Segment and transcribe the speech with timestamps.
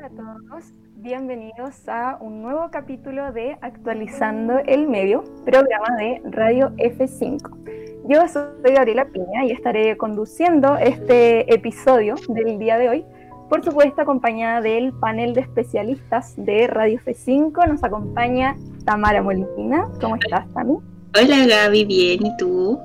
[0.00, 0.64] Hola a todos,
[0.96, 8.08] bienvenidos a un nuevo capítulo de Actualizando el Medio, programa de Radio F5.
[8.08, 13.04] Yo soy Gabriela Piña y estaré conduciendo este episodio del día de hoy,
[13.50, 17.68] por supuesto acompañada del panel de especialistas de Radio F5.
[17.68, 18.56] Nos acompaña
[18.86, 19.86] Tamara Molina.
[20.00, 20.78] ¿Cómo estás, Tami?
[21.14, 22.80] Hola Gaby, bien, ¿y tú?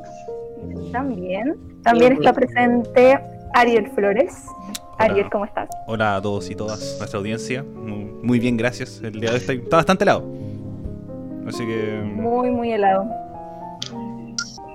[0.91, 1.55] También.
[1.81, 3.17] También está presente
[3.53, 4.47] Ariel Flores.
[4.97, 5.69] Ariel, ¿cómo estás?
[5.87, 7.63] Hola a todos y todas, nuestra audiencia.
[7.63, 9.01] Muy, bien, gracias.
[9.03, 10.23] El día de hoy está, bastante helado.
[11.47, 12.01] Así que.
[12.03, 13.05] Muy, muy helado.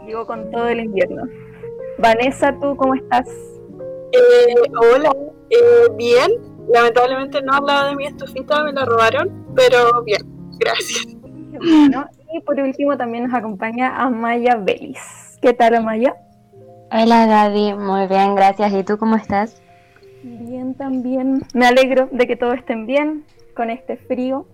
[0.06, 1.23] Digo con todo el invierno.
[1.98, 3.29] Vanessa, ¿tú cómo estás?
[4.12, 4.55] Eh,
[4.95, 5.12] hola,
[5.51, 6.30] eh, bien.
[6.73, 10.21] Lamentablemente no hablaba de mi estufita, me la robaron, pero bien,
[10.59, 11.07] gracias.
[12.32, 15.38] y por último también nos acompaña Amaya Belis.
[15.43, 16.15] ¿Qué tal, Amaya?
[16.93, 17.74] Hola, Gaby.
[17.74, 18.73] Muy bien, gracias.
[18.73, 19.60] ¿Y tú cómo estás?
[20.23, 21.42] Bien, también.
[21.55, 23.24] Me alegro de que todos estén bien
[23.55, 24.46] con este frío.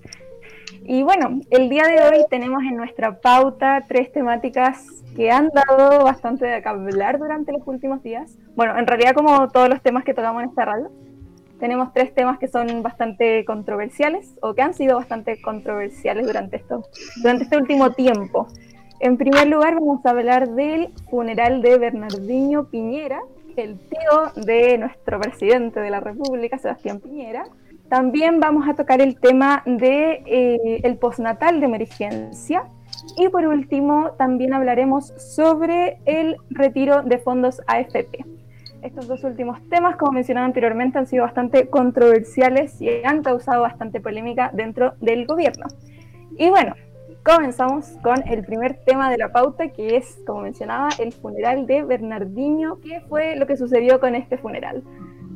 [0.84, 6.04] Y bueno, el día de hoy tenemos en nuestra pauta tres temáticas que han dado
[6.04, 8.36] bastante de hablar durante los últimos días.
[8.54, 10.90] Bueno, en realidad como todos los temas que tocamos en esta radio,
[11.58, 16.84] tenemos tres temas que son bastante controversiales o que han sido bastante controversiales durante, esto,
[17.22, 18.46] durante este último tiempo.
[19.00, 23.20] En primer lugar vamos a hablar del funeral de Bernardino Piñera,
[23.56, 27.44] el tío de nuestro presidente de la República, Sebastián Piñera.
[27.88, 32.64] También vamos a tocar el tema de eh, postnatal de emergencia.
[33.16, 38.24] Y por último, también hablaremos sobre el retiro de fondos AFP.
[38.82, 44.00] Estos dos últimos temas, como mencionaba anteriormente, han sido bastante controversiales y han causado bastante
[44.00, 45.66] polémica dentro del gobierno.
[46.38, 46.74] Y bueno,
[47.26, 51.82] Comenzamos con el primer tema de la pauta, que es, como mencionaba, el funeral de
[51.82, 52.78] Bernardino.
[52.80, 54.84] ¿Qué fue lo que sucedió con este funeral?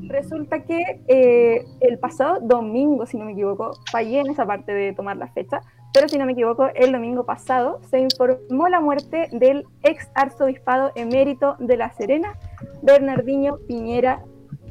[0.02, 4.92] Resulta que eh, el pasado domingo, si no me equivoco, fallé en esa parte de
[4.92, 9.29] tomar la fecha, pero si no me equivoco, el domingo pasado se informó la muerte
[9.33, 12.39] del ex arzobispado emérito de La Serena,
[12.83, 14.23] Bernardino Piñera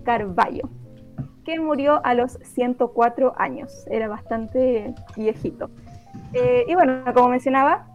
[0.06, 0.70] Carballo,
[1.44, 3.86] que murió a los 104 años.
[3.90, 5.70] Era bastante viejito.
[6.34, 7.88] Eh, y bueno, como mencionaba,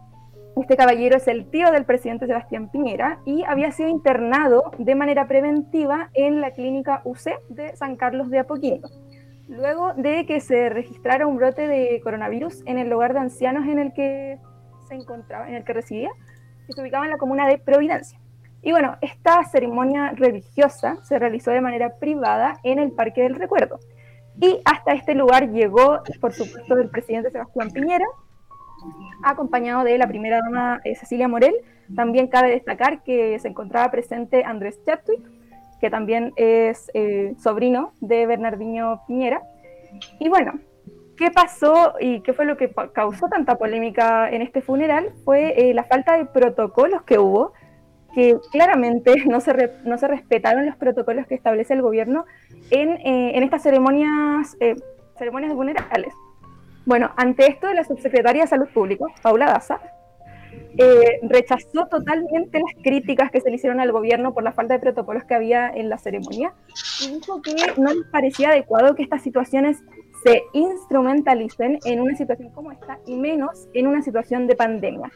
[0.57, 5.27] este caballero es el tío del presidente Sebastián Piñera y había sido internado de manera
[5.27, 8.89] preventiva en la clínica UC de San Carlos de Apoquindo,
[9.49, 13.79] luego de que se registrara un brote de coronavirus en el lugar de ancianos en
[13.79, 14.39] el que
[14.87, 16.09] se encontraba, en el que residía,
[16.67, 18.19] que se ubicaba en la comuna de Providencia.
[18.61, 23.79] Y bueno, esta ceremonia religiosa se realizó de manera privada en el Parque del Recuerdo.
[24.41, 28.05] Y hasta este lugar llegó, por supuesto, el presidente Sebastián Piñera,
[29.23, 31.55] acompañado de la primera dama eh, Cecilia Morel.
[31.95, 35.21] También cabe destacar que se encontraba presente Andrés Chadwick,
[35.79, 39.41] que también es eh, sobrino de Bernardino Piñera.
[40.19, 40.53] Y bueno,
[41.17, 45.11] ¿qué pasó y qué fue lo que causó tanta polémica en este funeral?
[45.23, 47.53] Fue eh, la falta de protocolos que hubo,
[48.13, 52.25] que claramente no se, respetaron los protocolos que establece el gobierno
[52.71, 54.57] en, estas ceremonias,
[55.17, 56.13] ceremonias funerales.
[56.85, 59.81] Bueno, ante esto, la subsecretaria de Salud Pública, Paula Daza,
[60.77, 64.79] eh, rechazó totalmente las críticas que se le hicieron al gobierno por la falta de
[64.79, 66.53] protocolos que había en la ceremonia
[67.01, 69.77] y dijo que no les parecía adecuado que estas situaciones
[70.23, 75.11] se instrumentalicen en una situación como esta y menos en una situación de pandemia,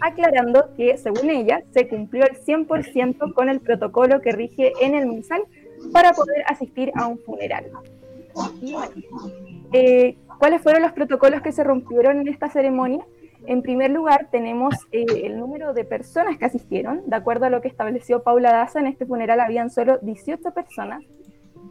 [0.00, 5.06] aclarando que, según ella, se cumplió el 100% con el protocolo que rige en el
[5.06, 5.42] MinSal
[5.92, 7.66] para poder asistir a un funeral.
[9.72, 13.04] Eh, ¿Cuáles fueron los protocolos que se rompieron en esta ceremonia?
[13.46, 17.02] En primer lugar, tenemos eh, el número de personas que asistieron.
[17.06, 21.04] De acuerdo a lo que estableció Paula Daza, en este funeral habían solo 18 personas,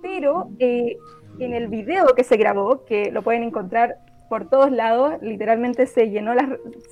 [0.01, 0.97] pero eh,
[1.39, 3.97] en el video que se grabó, que lo pueden encontrar
[4.29, 6.47] por todos lados, literalmente se llenó las,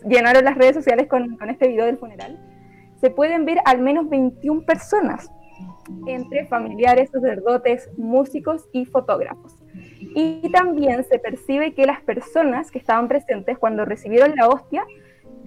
[0.07, 2.39] llenaron las redes sociales con, con este video del funeral,
[2.99, 5.31] se pueden ver al menos 21 personas,
[6.07, 9.52] entre familiares, sacerdotes, músicos y fotógrafos.
[10.15, 14.85] Y también se percibe que las personas que estaban presentes cuando recibieron la hostia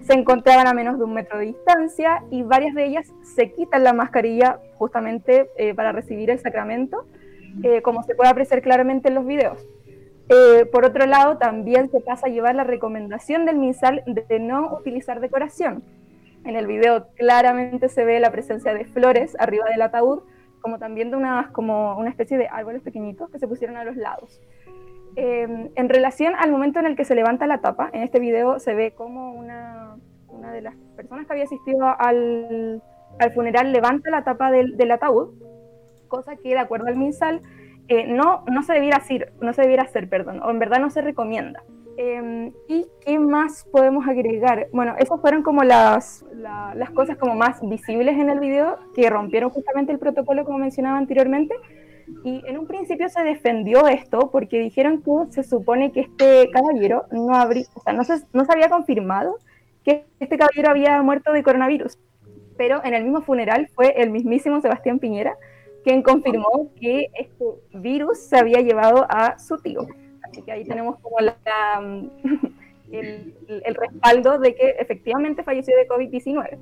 [0.01, 3.83] se encontraban a menos de un metro de distancia y varias de ellas se quitan
[3.83, 7.05] la mascarilla justamente eh, para recibir el sacramento,
[7.63, 9.65] eh, como se puede apreciar claramente en los videos.
[10.29, 14.73] Eh, por otro lado, también se pasa a llevar la recomendación del misal de no
[14.77, 15.83] utilizar decoración.
[16.45, 20.21] En el video claramente se ve la presencia de flores arriba del ataúd,
[20.67, 23.95] como también de unas, como una especie de árboles pequeñitos que se pusieron a los
[23.95, 24.41] lados.
[25.15, 28.59] Em, en relación al momento en el que se levanta la tapa, en este video
[28.59, 29.95] se ve como una,
[30.27, 32.83] una de las personas que había asistido al,
[33.17, 35.29] al funeral levanta la tapa del, del, ataúd,
[36.09, 37.41] cosa que de acuerdo al MinSal
[37.87, 40.89] eh, no, no se debiera hacer, no se debiera hacer, perdón, o en verdad no
[40.89, 41.63] se recomienda.
[41.97, 44.67] Em, ¿Y qué más podemos agregar?
[44.71, 49.49] Bueno, esas fueron como las, las cosas como más visibles en el video que rompieron
[49.49, 51.55] justamente el protocolo como mencionaba anteriormente.
[52.23, 57.05] Y en un principio se defendió esto porque dijeron que se supone que este caballero
[57.11, 59.39] no, habría, o sea, no, se, no se había confirmado
[59.83, 61.97] que este caballero había muerto de coronavirus.
[62.57, 65.35] Pero en el mismo funeral fue el mismísimo Sebastián Piñera
[65.83, 69.87] quien confirmó que este virus se había llevado a su tío.
[70.29, 71.35] Así que ahí tenemos como la,
[72.91, 76.57] el, el, respaldo de que efectivamente falleció de COVID-19.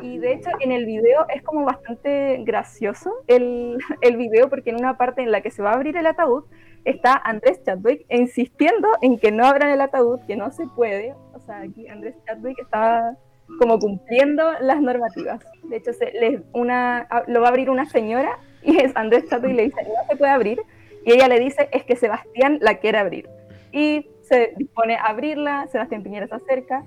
[0.00, 4.76] Y de hecho en el video es como bastante gracioso el, el video porque en
[4.76, 6.44] una parte en la que se va a abrir el ataúd
[6.84, 11.14] está Andrés Chadwick insistiendo en que no abran el ataúd, que no se puede.
[11.32, 13.16] O sea, aquí Andrés Chadwick está
[13.58, 15.44] como cumpliendo las normativas.
[15.64, 19.54] De hecho, se, les una, lo va a abrir una señora y es Andrés Chadwick
[19.54, 20.62] le dice, no se puede abrir.
[21.04, 23.28] Y ella le dice, es que Sebastián la quiere abrir.
[23.72, 26.84] Y se dispone a abrirla, Sebastián Piñera se acerca.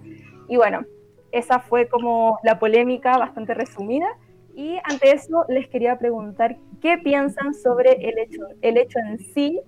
[0.48, 0.86] Y bueno,
[1.32, 4.08] esa fue como la polémica bastante resumida.
[4.56, 9.60] Y ante eso les quería preguntar qué piensan sobre el hecho, el hecho en sí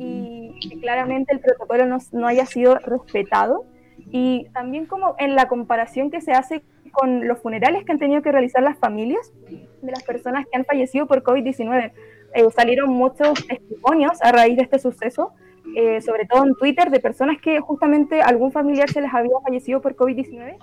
[0.00, 3.64] y que claramente el protocolo no, no haya sido respetado.
[4.10, 6.62] Y también como en la comparación que se hace
[6.92, 10.64] con los funerales que han tenido que realizar las familias de las personas que han
[10.64, 11.92] fallecido por COVID-19.
[12.34, 15.32] Eh, salieron muchos testimonios a raíz de este suceso,
[15.74, 19.80] eh, sobre todo en Twitter, de personas que justamente algún familiar se les había fallecido
[19.80, 20.56] por COVID-19.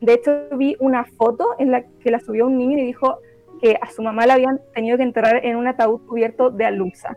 [0.00, 3.18] De hecho, vi una foto en la que la subió un niño y dijo
[3.60, 7.16] que a su mamá la habían tenido que enterrar en un ataúd cubierto de alusa.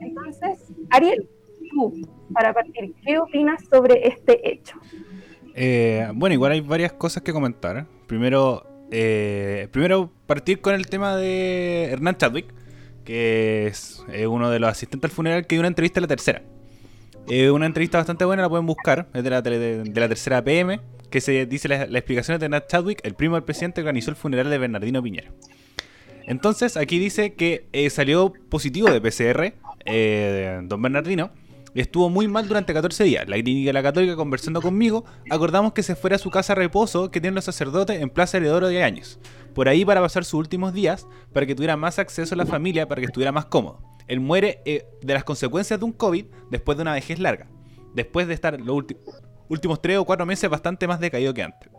[0.00, 1.28] Entonces, Ariel,
[1.70, 1.94] tú,
[2.32, 4.76] para partir, ¿qué opinas sobre este hecho?
[5.54, 7.86] Eh, bueno, igual hay varias cosas que comentar.
[8.06, 12.52] Primero, eh, primero partir con el tema de Hernán Chadwick,
[13.12, 16.42] es uno de los asistentes al funeral que dio una entrevista a la tercera.
[17.28, 20.80] Eh, una entrevista bastante buena, la pueden buscar, es de la, de, la tercera PM,
[21.10, 24.50] que se dice la explicaciones de Hernán Chadwick, el primo del presidente organizó el funeral
[24.50, 25.30] de Bernardino Piñera.
[26.26, 29.54] Entonces, aquí dice que eh, salió positivo de PCR,
[30.66, 31.30] don Bernardino,
[31.74, 33.28] Estuvo muy mal durante 14 días.
[33.28, 37.10] La clínica la católica conversando conmigo, acordamos que se fuera a su casa a reposo
[37.10, 39.20] que tienen los sacerdotes en Plaza Heredoro de Años.
[39.54, 42.88] Por ahí para pasar sus últimos días, para que tuviera más acceso a la familia,
[42.88, 43.80] para que estuviera más cómodo.
[44.08, 47.46] Él muere eh, de las consecuencias de un COVID después de una vejez larga.
[47.94, 48.84] Después de estar los
[49.48, 51.69] últimos 3 o 4 meses bastante más decaído que antes.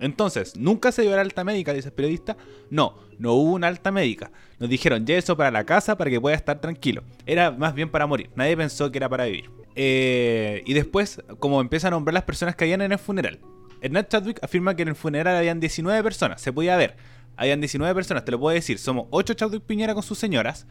[0.00, 1.72] Entonces, ¿nunca se dio la alta médica?
[1.72, 2.36] Dice el periodista.
[2.70, 4.32] No, no hubo una alta médica.
[4.58, 7.04] Nos dijeron, ya eso para la casa para que pueda estar tranquilo.
[7.26, 8.30] Era más bien para morir.
[8.34, 9.50] Nadie pensó que era para vivir.
[9.76, 13.38] Eh, y después, como empieza a nombrar las personas que habían en el funeral.
[13.82, 16.40] Hernán Chadwick afirma que en el funeral habían 19 personas.
[16.40, 16.96] Se podía ver.
[17.36, 18.78] Habían 19 personas, te lo puedo decir.
[18.78, 20.66] Somos 8 Chadwick Piñera con sus señoras.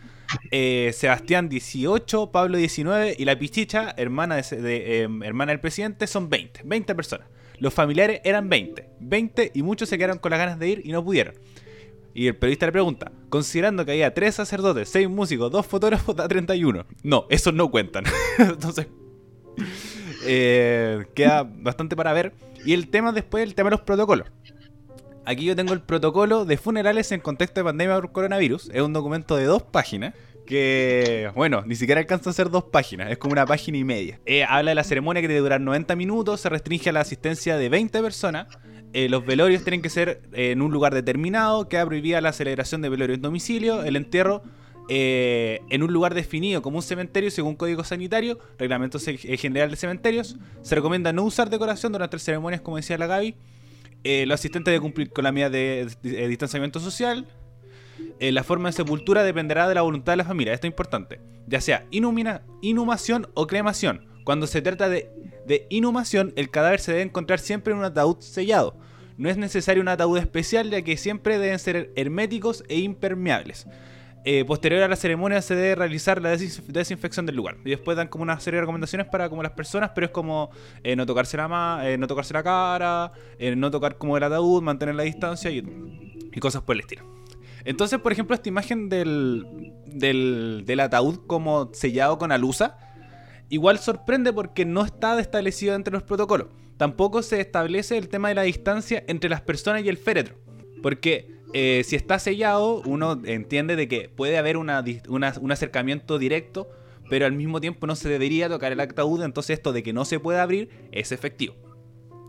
[0.52, 6.30] Eh, Sebastián 18, Pablo 19 y la Pichicha, hermana, de, eh, hermana del presidente, son
[6.30, 6.62] 20.
[6.66, 7.28] 20 personas.
[7.60, 8.90] Los familiares eran 20.
[9.00, 11.36] 20 y muchos se quedaron con las ganas de ir y no pudieron.
[12.14, 16.28] Y el periodista le pregunta, considerando que había 3 sacerdotes, 6 músicos, 2 fotógrafos, da
[16.28, 16.86] 31.
[17.04, 18.04] No, esos no cuentan.
[18.40, 18.88] Entonces,
[20.26, 22.34] eh, queda bastante para ver.
[22.66, 24.28] Y el tema después, el tema de los protocolos.
[25.26, 28.70] Aquí yo tengo el protocolo de funerales en contexto de pandemia por coronavirus.
[28.74, 30.14] Es un documento de dos páginas
[30.50, 34.20] que, bueno, ni siquiera alcanza a ser dos páginas, es como una página y media.
[34.26, 37.56] Eh, habla de la ceremonia que debe durar 90 minutos, se restringe a la asistencia
[37.56, 38.48] de 20 personas.
[38.94, 42.82] Eh, los velorios tienen que ser eh, en un lugar determinado, queda prohibida la celebración
[42.82, 44.42] de velorio en domicilio, el entierro
[44.92, 50.36] en un lugar definido como un cementerio según código sanitario, reglamento general de cementerios.
[50.64, 53.36] Se recomienda no usar decoración durante las ceremonias, como decía la Gaby.
[54.26, 57.28] los asistentes de cumplir con la medida de distanciamiento social.
[58.20, 61.22] Eh, la forma de sepultura dependerá de la voluntad de la familia, esto es importante,
[61.48, 64.08] ya sea inhumación o cremación.
[64.26, 65.10] Cuando se trata de,
[65.70, 68.78] inhumación, el cadáver se debe encontrar siempre en un ataúd sellado.
[69.18, 73.66] No es necesario un ataúd especial, ya que siempre deben ser herméticos e impermeables.
[74.26, 77.58] Eh, posterior a la ceremonia se debe realizar la desinfección del lugar.
[77.66, 80.52] Y después dan como una serie de recomendaciones para como las personas, pero es como
[80.84, 83.12] eh, no, tocarse la no tocarse la cara,
[83.56, 87.20] no tocar como el ataúd, mantener la distancia y cosas por el estilo.
[87.66, 92.78] Entonces, por ejemplo, esta imagen del, del, ataúd como sellado con alusa,
[93.50, 96.48] igual sorprende porque no está establecido entre los protocolos.
[96.78, 100.36] Tampoco se establece el tema de la distancia entre las personas y el féretro.
[100.82, 106.70] Porque eh, si está sellado, uno entiende de que puede haber un acercamiento directo,
[107.10, 110.06] pero al mismo tiempo no se debería tocar el ataúd, entonces esto de que no
[110.06, 111.56] se puede abrir es efectivo.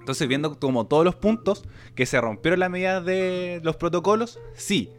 [0.00, 1.62] Entonces, viendo como todos los puntos
[1.94, 4.90] que se rompieron la medida de los protocolos, sí,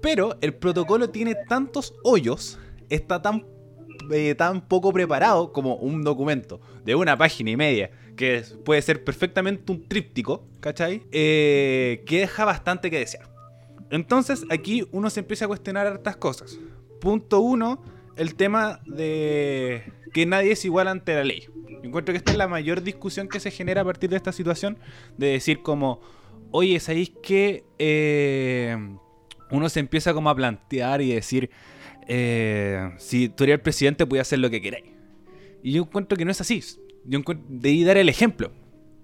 [0.00, 3.44] pero el protocolo tiene tantos hoyos, está tan
[4.10, 9.04] eh, tan poco preparado como un documento de una página y media, que puede ser
[9.04, 11.02] perfectamente un tríptico, ¿cachai?
[11.12, 13.28] Eh, que deja bastante que desear.
[13.90, 16.58] Entonces aquí uno se empieza a cuestionar hartas cosas.
[17.00, 17.82] Punto uno,
[18.16, 21.46] el tema de que nadie es igual ante la ley.
[21.82, 24.78] Encuentro que esta es la mayor discusión que se genera a partir de esta situación,
[25.16, 26.00] de decir como,
[26.50, 28.76] oye, ¿sabéis que eh,
[29.50, 31.50] uno se empieza como a plantear y decir,
[32.06, 34.84] eh, si tú eres el presidente, puedes hacer lo que queráis?
[35.62, 36.62] Y yo encuentro que no es así.
[37.04, 38.52] Yo debí dar el ejemplo.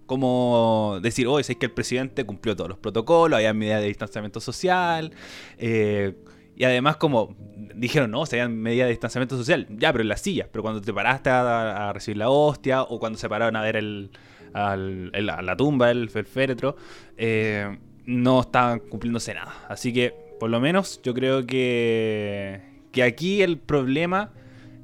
[0.06, 4.38] Como decir, oye, sabéis que el presidente cumplió todos los protocolos, había medidas de distanciamiento
[4.38, 5.12] social,
[5.56, 6.14] eh,
[6.56, 7.34] y además como
[7.74, 10.82] dijeron, no, se habían medidas de distanciamiento social, ya, pero en las sillas, pero cuando
[10.82, 14.10] te paraste a, recibir la hostia o cuando se pararon a ver el,
[14.52, 16.76] la tumba, el, féretro,
[17.16, 19.66] eh, no estaban cumpliéndose nada.
[19.68, 22.60] Así que, por lo menos, yo creo que,
[22.92, 24.32] que aquí el problema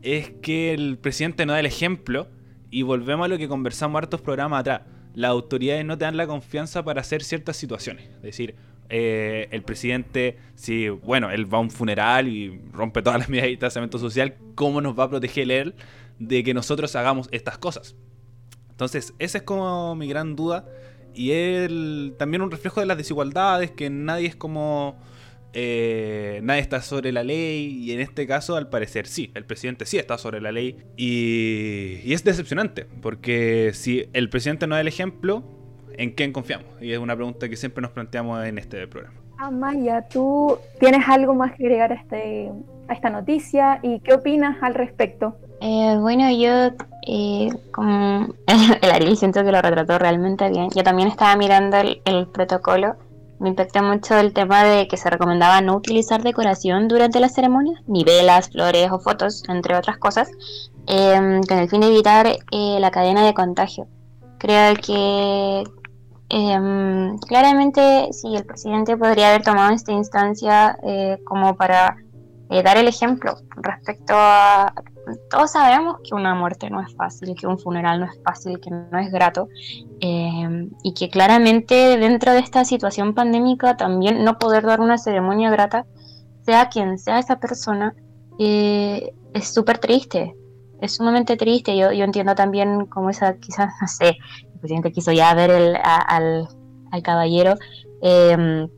[0.03, 2.29] es que el presidente no da el ejemplo
[2.71, 4.83] y volvemos a lo que conversamos hartos programas atrás.
[5.15, 8.09] Las autoridades no te dan la confianza para hacer ciertas situaciones.
[8.17, 8.55] Es decir,
[8.89, 13.47] eh, el presidente, si, bueno, él va a un funeral y rompe todas las medidas
[13.47, 15.75] de distanciamiento social, ¿cómo nos va a proteger él
[16.19, 17.97] de que nosotros hagamos estas cosas?
[18.71, 20.67] Entonces, esa es como mi gran duda.
[21.15, 24.99] Y él también un reflejo de las desigualdades, que nadie es como...
[25.53, 29.85] Eh, nadie está sobre la ley y en este caso al parecer sí, el presidente
[29.85, 34.81] sí está sobre la ley y, y es decepcionante porque si el presidente no da
[34.81, 35.43] el ejemplo,
[35.97, 36.67] ¿en quién confiamos?
[36.81, 39.21] Y es una pregunta que siempre nos planteamos en este programa.
[39.39, 42.53] Amaya, ¿tú tienes algo más que agregar a, este,
[42.89, 45.35] a esta noticia y qué opinas al respecto?
[45.63, 46.75] Eh, bueno, yo,
[47.07, 48.35] eh, como
[48.83, 50.69] el Ariel siento que lo retrató realmente bien.
[50.75, 52.97] Yo también estaba mirando el, protocolo.
[53.41, 57.83] Me impactó mucho el tema de que se recomendaba no utilizar decoración durante la ceremonia,
[57.87, 60.31] ni velas, flores o fotos, entre otras cosas,
[60.87, 63.89] em, con el fin de evitar eh, la cadena de contagio.
[64.39, 65.65] Creo que
[66.33, 71.97] Em, claramente, sí, el presidente podría haber tomado esta instancia eh, como para
[72.51, 74.73] eh, dar el ejemplo respecto a...
[75.31, 78.71] Todos sabemos que una muerte no es fácil, que un funeral no es fácil, que
[78.71, 79.49] no es grato,
[80.01, 85.51] em, y que claramente dentro de esta situación pandémica también no poder dar una ceremonia
[85.51, 85.87] grata,
[86.43, 87.95] sea quien sea esa persona,
[88.39, 90.35] eh, es súper triste,
[90.81, 91.77] es sumamente triste.
[91.77, 94.17] Yo, entiendo también como esa, quizás, no sé,
[94.61, 96.49] presidente quiso ya ver el, al,
[97.03, 97.55] caballero,
[98.03, 98.69] em,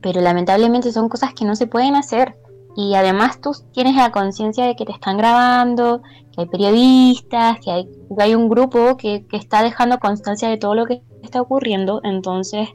[0.00, 2.36] pero lamentablemente son cosas que no se pueden hacer.
[2.76, 6.02] Y además tú tienes la conciencia de que te están grabando,
[6.32, 10.74] que hay periodistas, que hay, hay un grupo que, que, está dejando constancia de todo
[10.74, 12.00] lo que está ocurriendo.
[12.04, 12.68] Entonces,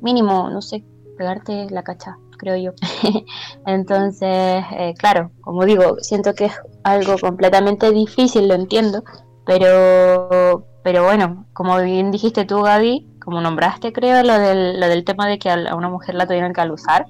[0.00, 0.84] mínimo, no sé,
[1.16, 2.72] pegarte la cacha, creo yo.
[3.66, 9.04] Entonces, eh, claro, como digo, siento que es algo completamente difícil, lo entiendo,
[9.44, 15.04] pero pero bueno, como bien dijiste tú, Gaby, como nombraste, creo, lo del, lo del
[15.04, 17.06] tema de que a una mujer la tuvieron que alusar,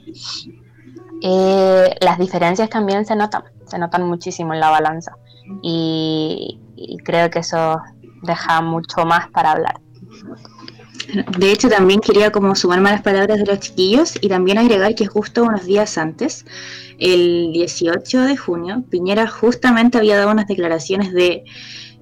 [1.23, 5.17] eh, las diferencias también se notan, se notan muchísimo en la balanza.
[5.63, 6.61] Y,
[7.05, 7.81] creo que eso
[8.23, 9.81] deja mucho más para hablar.
[11.39, 14.95] De hecho, también quería como sumarme a las palabras de los chiquillos y también agregar
[14.95, 16.45] que justo unos días antes,
[16.99, 21.45] el 18 de junio, Piñera justamente había dado unas declaraciones de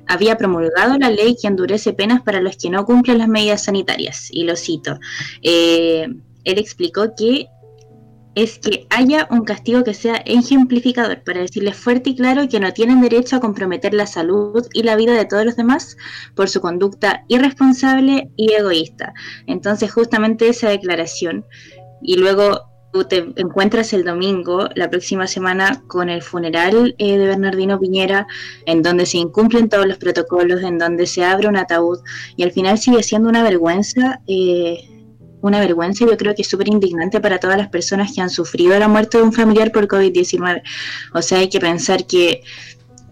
[0.07, 4.29] había promulgado la ley que endurece penas para los que no cumplen las medidas sanitarias.
[4.31, 4.99] Y lo cito.
[5.43, 6.09] Eh,
[6.45, 7.49] él explicó que
[8.35, 12.73] es que haya un castigo que sea ejemplificador para decirles fuerte y claro que no
[12.73, 15.97] tienen derecho a comprometer la salud y la vida de todos los demás
[16.35, 19.15] por su conducta irresponsable y egoísta.
[19.47, 21.45] Entonces justamente esa declaración
[22.03, 27.81] y luego te encuentras el domingo, la próxima semana, con el funeral eh, de Bernardino
[27.81, 28.29] Piñera,
[28.67, 31.99] en donde se incumplen todos los protocolos, en donde se abre un ataúd,
[32.37, 34.79] y al final sigue siendo una vergüenza, eh,
[35.45, 38.79] una vergüenza, yo creo que es súper indignante para todas las personas que han sufrido
[38.79, 40.63] la muerte de un familiar por COVID-19.
[41.13, 42.43] O sea, hay que pensar que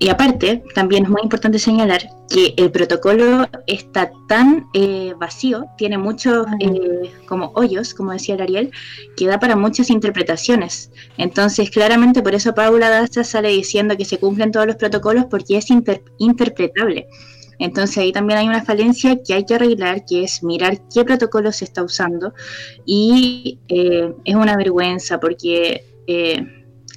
[0.02, 5.96] y aparte, también es muy importante señalar que el protocolo está tan eh, vacío, tiene
[5.96, 8.72] muchos eh, como hoyos, como decía el Ariel,
[9.16, 10.90] que da para muchas interpretaciones.
[11.18, 15.58] Entonces, claramente por eso Paula Daza sale diciendo que se cumplen todos los protocolos porque
[15.58, 15.66] es
[16.18, 17.06] interpretable.
[17.62, 21.52] Entonces ahí también hay una falencia que hay que arreglar, que es mirar qué protocolo
[21.52, 22.34] se está usando.
[22.84, 25.84] Y eh, es una vergüenza porque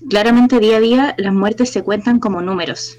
[0.10, 2.98] claramente día a día las muertes se cuentan como números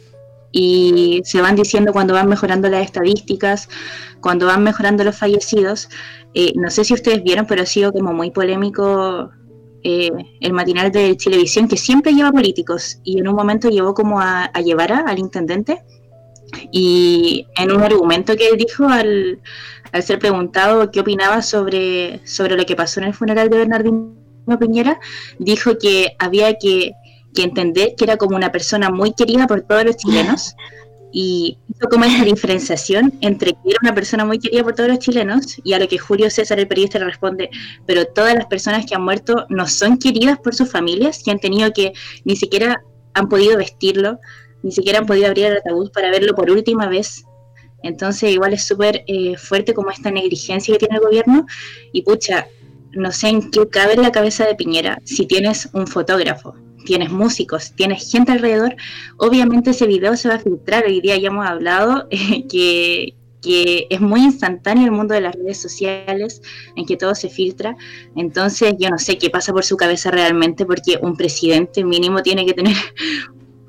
[0.59, 3.69] y se van diciendo cuando van mejorando las estadísticas,
[4.21, 5.91] cuando van mejorando los fallecidos.
[6.33, 9.31] Eh, no sé si ustedes vieron, pero ha sido como muy polémico
[9.83, 14.19] eh, el matinal de Televisión, que siempre lleva políticos, y en un momento llevó como
[14.19, 15.83] a, a al intendente,
[16.71, 19.41] y en un argumento que él dijo al,
[19.93, 24.15] al ser preguntado qué opinaba sobre, sobre lo que pasó en el funeral de Bernardino
[24.59, 25.01] Piñera,
[25.39, 26.93] dijo que había que,
[27.35, 30.55] que entender que era como una persona muy querida por todos los chilenos
[31.13, 34.99] y hizo como esa diferenciación entre que era una persona muy querida por todos los
[34.99, 37.51] chilenos y a lo que Julio César, el periodista, le responde,
[37.87, 41.39] pero todas las personas que han muerto no son queridas por sus familias y han
[41.39, 41.93] tenido que,
[42.25, 42.83] ni siquiera
[43.15, 44.19] han podido vestirlo,
[44.67, 47.25] ni siquiera han podido abrir el ataúd para verlo por última vez.
[47.85, 51.47] Entonces igual es súper eh, fuerte como esta negligencia que tiene el gobierno
[51.93, 52.49] y pucha,
[52.91, 57.75] no sé en qué cabe la cabeza de Piñera si tienes un fotógrafo, tienes músicos,
[57.77, 58.75] tienes gente alrededor,
[59.19, 60.85] obviamente ese video se va a filtrar.
[60.85, 65.37] Hoy día ya hemos hablado eh, que, que es muy instantáneo el mundo de las
[65.37, 66.43] redes sociales,
[66.75, 67.77] en que todo se filtra.
[68.17, 72.45] Entonces yo no sé qué pasa por su cabeza realmente, porque un presidente mínimo tiene
[72.45, 72.75] que tener,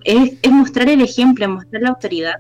[0.08, 2.36] es, es mostrar el ejemplo, es mostrar la autoridad.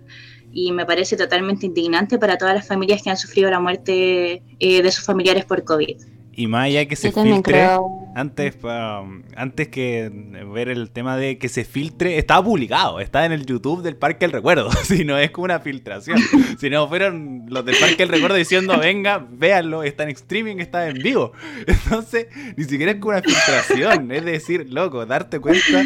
[0.51, 4.81] Y me parece totalmente indignante para todas las familias que han sufrido la muerte eh,
[4.81, 5.97] de sus familiares por COVID.
[6.39, 8.11] Y más allá que se filtre, creo.
[8.15, 9.03] antes, pa-
[9.35, 10.11] antes que
[10.53, 14.25] ver el tema de que se filtre, estaba publicado, está en el YouTube del Parque
[14.25, 16.19] del Recuerdo, si no es como una filtración.
[16.59, 20.87] si no fueron los del Parque del Recuerdo diciendo, venga, véanlo, está en streaming, está
[20.87, 21.31] en vivo.
[21.67, 25.83] Entonces, ni siquiera es como una filtración, es decir, loco, darte cuenta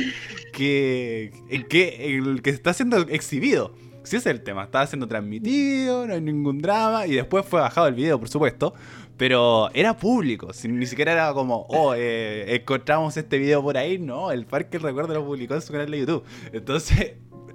[0.52, 1.32] que,
[1.70, 3.74] que el que está siendo exhibido.
[4.04, 7.62] Si ese es el tema, estaba siendo transmitido, no hay ningún drama, y después fue
[7.62, 8.74] bajado el video, por supuesto,
[9.16, 14.32] pero era público, ni siquiera era como, oh, eh, encontramos este video por ahí, no,
[14.32, 16.24] el Parque del Recuerdo lo publicó en su canal de YouTube.
[16.52, 17.14] Entonces,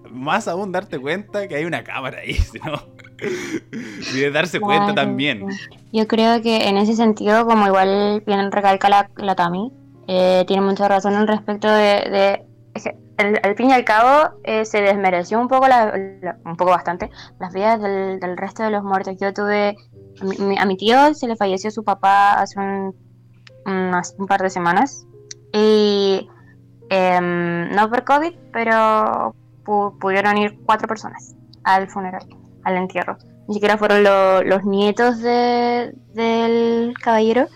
[0.09, 2.81] más aún darte cuenta que hay una cámara ahí, no,
[4.15, 5.49] y de darse cuenta también.
[5.93, 9.73] Yo creo que en ese sentido, como igual bien recalca la, la Tami,
[10.07, 12.46] eh, tiene mucha razón al respecto de...
[13.18, 15.92] al, fin y al cabo eh, se desmereció un poco, la-
[16.45, 19.16] un poco bastante, las vidas del, resto de los muertos.
[19.21, 19.77] Yo tuve...
[20.20, 22.94] A mi, a mi tío se le falleció su papá hace un,
[24.27, 25.07] par de semanas.
[25.53, 26.29] Y
[26.90, 32.22] em, no por COVID, pero pu- pudieron ir cuatro personas al funeral,
[32.64, 33.16] al entierro
[33.48, 37.46] ni siquiera fueron lo- los nietos de- del caballero.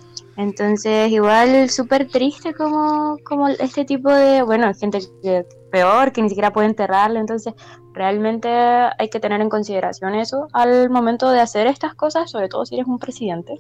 [0.40, 6.30] Entonces, igual súper triste como, como este tipo de, bueno, gente que peor, que ni
[6.30, 7.20] siquiera puede enterrarlo.
[7.20, 7.52] Entonces,
[7.92, 12.64] realmente hay que tener en consideración eso al momento de hacer estas cosas, sobre todo
[12.64, 13.58] si eres un presidente.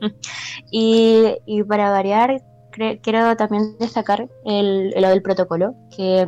[0.70, 6.26] y, y para variar, cre- quiero también destacar el, lo del protocolo, que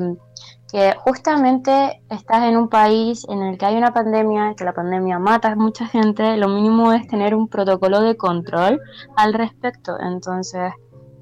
[0.73, 5.19] que justamente estás en un país en el que hay una pandemia, que la pandemia
[5.19, 8.81] mata a mucha gente, lo mínimo es tener un protocolo de control
[9.17, 10.01] al respecto.
[10.01, 10.73] Entonces,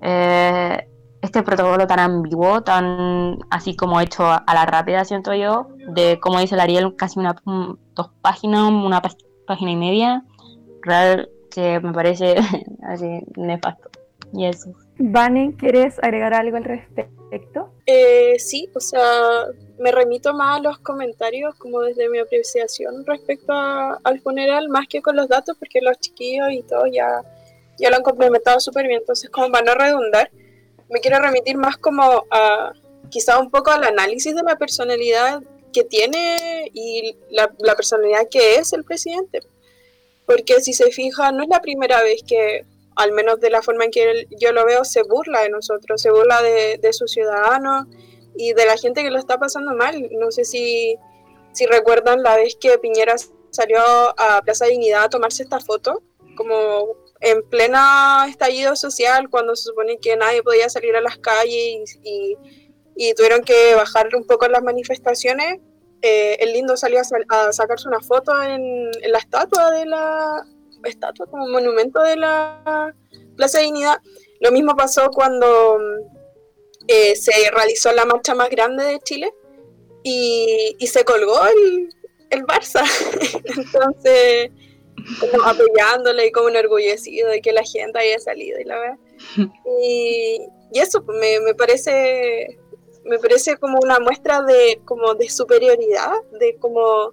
[0.02, 0.86] eh,
[1.20, 6.38] este protocolo tan ambiguo, tan así como hecho a, la rápida, siento yo, de como
[6.38, 9.16] dice el Ariel, casi una, un- dos páginas, una pá-
[9.48, 10.22] página y media,
[10.82, 12.36] real que me parece
[12.88, 13.90] así nefasto.
[14.32, 14.70] Y eso.
[14.96, 17.19] Vane, ¿quieres agregar algo al respecto?
[17.86, 19.46] Eh, sí, o sea,
[19.78, 24.86] me remito más a los comentarios como desde mi apreciación respecto a- al funeral, más
[24.88, 27.22] que con los datos, porque los chiquillos y todo ya,
[27.78, 29.00] ya lo han complementado súper bien.
[29.00, 30.30] Entonces, como para no redundar,
[30.88, 32.72] me quiero remitir más como a
[33.10, 38.56] quizá un poco al análisis de la personalidad que tiene y la, la personalidad que
[38.56, 39.40] es el presidente.
[40.26, 42.64] Porque si se fija, no es la primera vez que,
[43.00, 46.10] al menos de la forma en que yo lo veo, se burla de nosotros, se
[46.10, 47.86] burla de, sus ciudadanos
[48.36, 50.08] y de la gente que lo está pasando mal.
[50.12, 50.96] No sé si,
[51.52, 53.14] si recuerdan la vez que Piñera
[53.50, 56.02] salió a Plaza Dignidad a tomarse esta foto,
[56.36, 56.88] como
[57.20, 62.36] en plena estallido social, cuando se supone que nadie podía salir a las calles y,
[63.16, 65.58] tuvieron que bajar un poco las manifestaciones.
[66.02, 70.46] eh, el lindo salió a, sacarse una foto en la estatua de la
[70.84, 72.94] estatua como monumento de la
[73.36, 73.98] Plaza de Dignidad.
[74.40, 76.16] Lo mismo pasó cuando mm,
[76.88, 79.32] eh, se realizó la marcha más grande de Chile
[80.02, 81.94] y, y se colgó el,
[82.30, 82.82] el Barça.
[83.56, 84.50] Entonces,
[85.18, 88.98] como apoyándole y como enorgullecido de que la gente haya salido y la verdad.
[89.82, 90.40] Y,
[90.72, 92.58] y eso pues, me, me parece
[93.04, 97.12] me parece como una muestra de como de superioridad, de como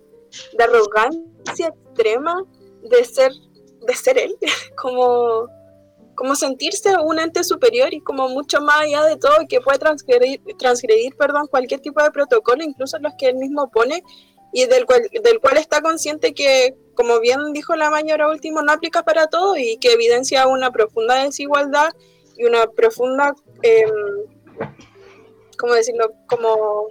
[0.57, 2.43] de arrogancia extrema
[2.81, 3.31] de ser
[3.87, 4.35] de ser él,
[4.77, 5.47] como
[6.15, 10.41] como sentirse un ente superior y como mucho más allá de todo que puede transgredir,
[10.57, 14.01] transgredir perdón, cualquier tipo de protocolo, incluso los que él mismo pone
[14.51, 18.71] y del cual, del cual está consciente que, como bien dijo la mañana último, no
[18.71, 21.91] aplica para todo y que evidencia una profunda desigualdad
[22.35, 23.91] y una profunda em,
[25.57, 26.11] ¿cómo decirlo?
[26.27, 26.87] Como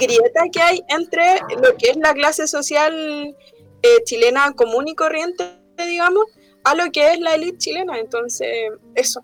[0.00, 3.36] grieta que hay entre lo que es la clase social
[3.82, 6.24] eh, chilena común y corriente, digamos,
[6.64, 7.98] a lo que es la élite chilena.
[7.98, 8.48] Entonces,
[8.94, 9.22] eso.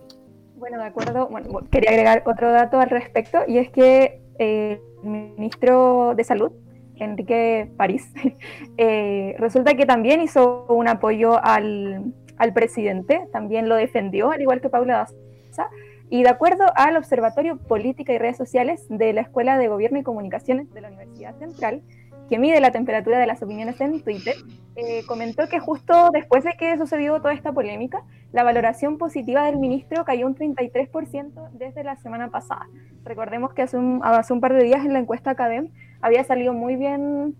[0.56, 1.28] Bueno, de acuerdo.
[1.28, 6.52] Bueno, quería agregar otro dato al respecto y es que eh, el ministro de Salud,
[6.96, 8.11] Enrique París,
[8.76, 14.61] eh, resulta que también hizo un apoyo al, al, presidente, también lo defendió, al igual
[14.61, 15.68] que Paula Daza,
[16.11, 20.02] y de acuerdo al Observatorio Política y Redes Sociales de la Escuela de Gobierno y
[20.02, 21.82] Comunicaciones de la Universidad Central,
[22.28, 24.34] que mide la temperatura de las opiniones en Twitter,
[24.76, 29.58] eh, comentó que justo después de que sucedió toda esta polémica, la valoración positiva del
[29.58, 32.66] ministro cayó un 33% desde la semana pasada.
[33.04, 36.52] Recordemos que hace un, hace un par de días en la encuesta Academ había salido
[36.52, 37.34] muy bien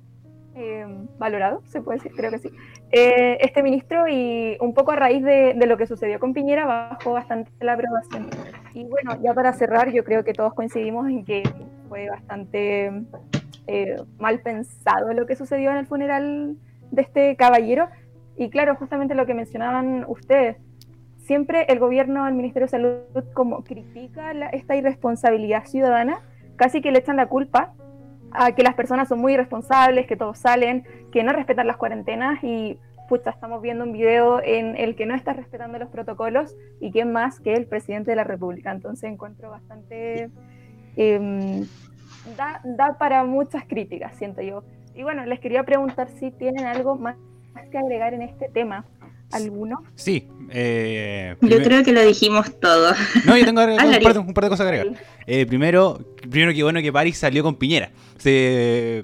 [0.59, 0.87] eh,
[1.19, 2.51] valorado, se puede decir, creo que sí,
[2.91, 6.67] eh, este ministro y un poco a raíz de, de, lo que sucedió con Piñera
[6.67, 8.29] bajó bastante la aprobación.
[8.75, 11.43] Y bueno, ya para cerrar, yo creo que todos coincidimos en que
[11.89, 12.93] fue bastante
[13.71, 16.57] eh, mal pensado lo que sucedió en el funeral
[16.91, 17.89] de este caballero.
[18.37, 20.57] Y claro, justamente lo que mencionaban ustedes,
[21.19, 26.21] siempre el gobierno, el Ministerio de Salud, como critica esta irresponsabilidad ciudadana,
[26.57, 27.75] casi que le echan la culpa
[28.33, 32.43] a que las personas son muy irresponsables, que todos salen, que no respetan las cuarentenas
[32.43, 36.91] y pucha, estamos viendo un video en el que no está respetando los protocolos y
[36.91, 38.71] quién más que el presidente de la República.
[38.71, 40.31] Entonces encuentro bastante
[40.97, 41.65] eh,
[42.37, 44.63] da, para muchas críticas, siento yo.
[44.95, 47.17] Y bueno, les quería preguntar si tienen algo más
[47.71, 48.85] que agregar en este tema.
[49.31, 49.83] ¿Alguno?
[49.95, 50.29] Sí.
[50.51, 52.95] Eh, yo creo que lo dijimos todo.
[53.27, 53.61] No, yo tengo
[54.21, 54.89] un, par de, cosas que agregar.
[55.27, 57.91] Eh, primero, primero que bueno que París salió con Piñera.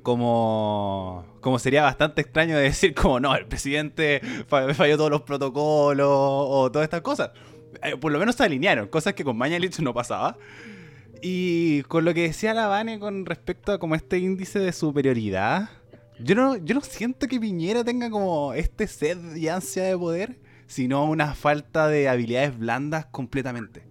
[0.03, 6.71] como, como sería bastante extraño decir como no, el presidente falló todos los protocolos o
[6.73, 7.31] todas estas cosas.
[7.83, 10.37] Eh, por lo menos se alinearon, cosas que con Mañalich no pasaba.
[11.23, 15.71] Y con lo que decía la Vane con respecto a como este índice de superioridad,
[16.18, 20.38] yo no, yo no siento que Piñera tenga como este sed y ansia de poder,
[20.66, 23.83] sino una falta de habilidades blandas completamente.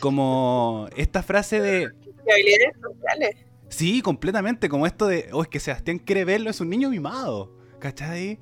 [0.00, 1.84] Como esta frase de...
[1.84, 3.36] habilidades sociales.
[3.68, 7.52] Sí, completamente, como esto de, oh, es que Sebastián quiere verlo, es un niño mimado,
[7.78, 8.38] ¿cachai?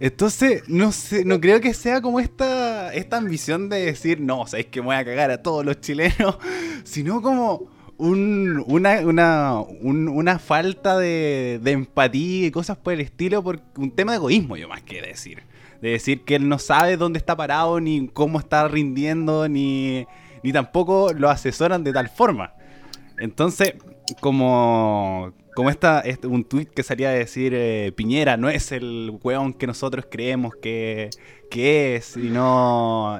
[0.00, 4.68] Entonces, no sé, no creo que sea como esta, esta ambición de decir, no, sabéis
[4.68, 6.38] que me voy a cagar a todos los chilenos,
[6.84, 14.12] sino como un, una, falta de, empatía y cosas por el estilo, por un tema
[14.12, 15.42] de egoísmo, yo más que decir.
[15.82, 20.06] De decir que él no sabe dónde está parado, ni cómo está rindiendo, ni,
[20.42, 22.54] ni tampoco lo asesoran de tal forma.
[23.18, 23.74] Entonces,
[24.20, 29.18] como como esta, este, un tuit que salía a decir eh, Piñera no es el
[29.24, 31.10] weón que nosotros creemos que,
[31.50, 33.18] es, y no.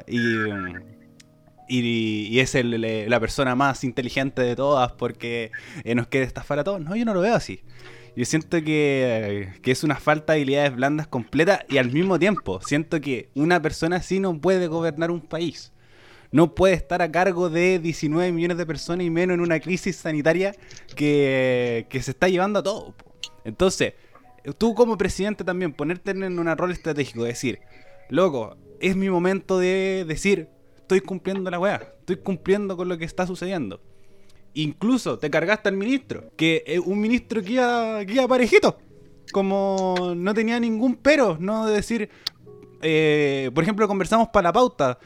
[1.69, 2.55] Es
[3.09, 5.51] la persona más inteligente de todas porque
[5.85, 6.81] eh, nos quiere estafar a todos.
[6.81, 7.61] No, yo no lo veo así.
[8.17, 12.61] Yo siento que, que, es una falta de habilidades blandas completa y al mismo tiempo
[12.63, 15.73] siento que una persona así no puede gobernar un país
[16.31, 19.97] no puede estar a cargo de 19 millones de personas y menos en una crisis
[19.97, 20.55] sanitaria
[20.95, 22.95] que, se está llevando a todo.
[23.45, 23.95] Entonces,
[24.59, 27.61] tú como presidente también, ponerte en un rol estratégico, decir,
[28.09, 30.49] loco, es mi momento de decir,
[30.89, 33.79] estoy cumpliendo la weá, estoy cumpliendo con lo que está sucediendo.
[34.55, 38.79] Incluso te cargaste al ministro, que un ministro que iba parejito,
[39.31, 42.09] como no tenía ningún pero, no de decir,
[42.81, 44.99] eh, por ejemplo, conversamos para la pauta,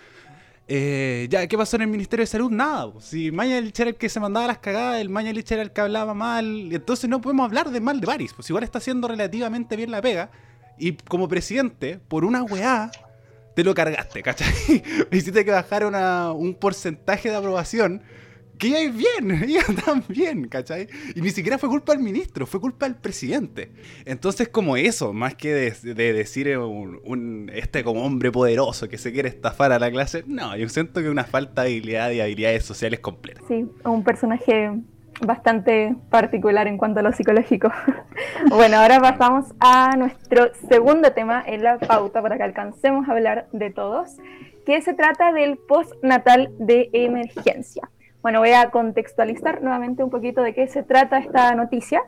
[0.68, 2.50] eh, ya, ¿qué pasó en el Ministerio de Salud?
[2.50, 2.92] Nada.
[3.00, 6.14] Si Mañalich era el que se mandaba las cagadas, el Mañalich era el que hablaba
[6.14, 8.32] mal, entonces no podemos hablar de mal de Baris.
[8.34, 10.30] Pues igual está haciendo relativamente bien la pega.
[10.78, 12.92] Y como presidente, por una weá,
[13.54, 14.48] te lo cargaste, ¿cachai?
[15.10, 18.02] Hiciste que bajar un porcentaje de aprobación
[18.62, 20.86] que iba bien, iba tan bien, ¿cachai?
[21.16, 23.72] Y ni siquiera fue culpa del ministro, fue culpa del presidente.
[24.04, 29.28] Entonces, como eso, más que de, decir un, este como hombre poderoso que se quiere
[29.28, 33.00] estafar a la clase, no, yo siento que una falta de habilidad y habilidades sociales
[33.00, 33.42] completas.
[33.48, 34.70] Sí, un personaje
[35.26, 37.70] bastante particular en cuanto a lo psicológico.
[38.50, 43.46] bueno, ahora pasamos a nuestro segundo tema en la pauta para que alcancemos a hablar
[43.52, 44.16] de todos,
[44.66, 47.88] que se trata del postnatal de emergencia.
[48.22, 52.02] Bueno, voy a contextualizar nuevamente un poquito de qué se trata esta noticia.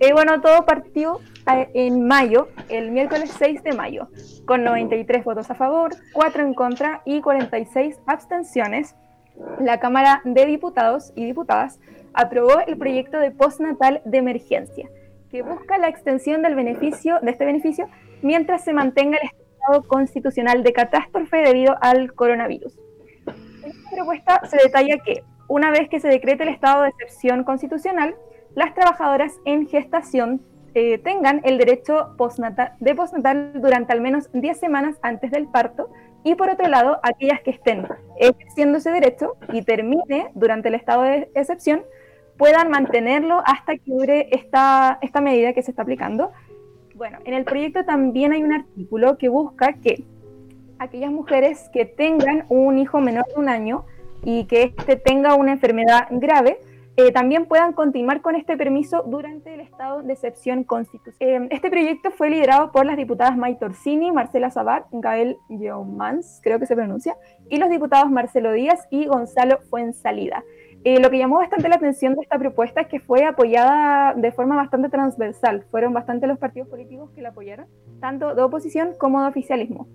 [0.00, 4.08] Eh, bueno, todo partió eh, en mayo, el miércoles 6 de mayo,
[4.44, 8.94] con 93 votos a favor, 4 en contra y 46 abstenciones.
[9.60, 11.78] La Cámara de Diputados y Diputadas
[12.16, 14.88] aprobó el proyecto de postnatal de emergencia,
[15.30, 17.88] que busca la extensión del beneficio, de este beneficio
[18.22, 22.78] mientras se mantenga el estado constitucional de catástrofe debido al coronavirus.
[23.62, 27.44] En esta propuesta se detalla que una vez que se decrete el estado de excepción
[27.44, 28.16] constitucional,
[28.54, 30.40] las trabajadoras en gestación
[30.74, 32.14] eh, tengan el derecho
[32.80, 35.88] de postnatal durante al menos 10 semanas antes del parto
[36.24, 37.86] y por otro lado, aquellas que estén
[38.18, 41.84] ejerciendo ese derecho y termine durante el estado de excepción,
[42.36, 46.32] puedan mantenerlo hasta que dure esta, esta medida que se está aplicando.
[46.94, 50.04] Bueno, en el proyecto también hay un artículo que busca que
[50.78, 53.84] aquellas mujeres que tengan un hijo menor de un año
[54.22, 56.58] y que éste tenga una enfermedad grave,
[56.98, 61.44] eh, también puedan continuar con este permiso durante el estado de excepción constitucional.
[61.44, 66.58] Eh, este proyecto fue liderado por las diputadas May Torsini, Marcela Sabat, Gael Yeomans, creo
[66.58, 67.14] que se pronuncia,
[67.50, 70.42] y los diputados Marcelo Díaz y Gonzalo Fuensalida.
[70.86, 74.54] Lo que llamó bastante la atención de esta propuesta es que fue apoyada de forma
[74.54, 75.64] bastante transversal.
[75.72, 77.66] Fueron bastante los partidos políticos que la apoyaron,
[78.00, 79.88] tanto de oposición como de oficialismo.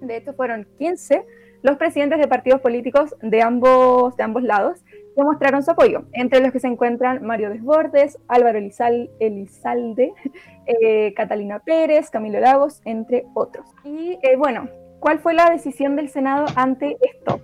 [0.00, 1.26] De hecho, fueron 15
[1.62, 4.84] los presidentes de partidos políticos de ambos, de ambos lados
[5.16, 10.12] que mostraron su apoyo, entre los que se encuentran Mario Desbordes, Álvaro Elizalde,
[10.66, 13.66] eh, Catalina Pérez, Camilo Lagos, entre otros.
[13.84, 14.68] Y eh, bueno,
[15.00, 17.40] ¿cuál fue la decisión del Senado ante esto?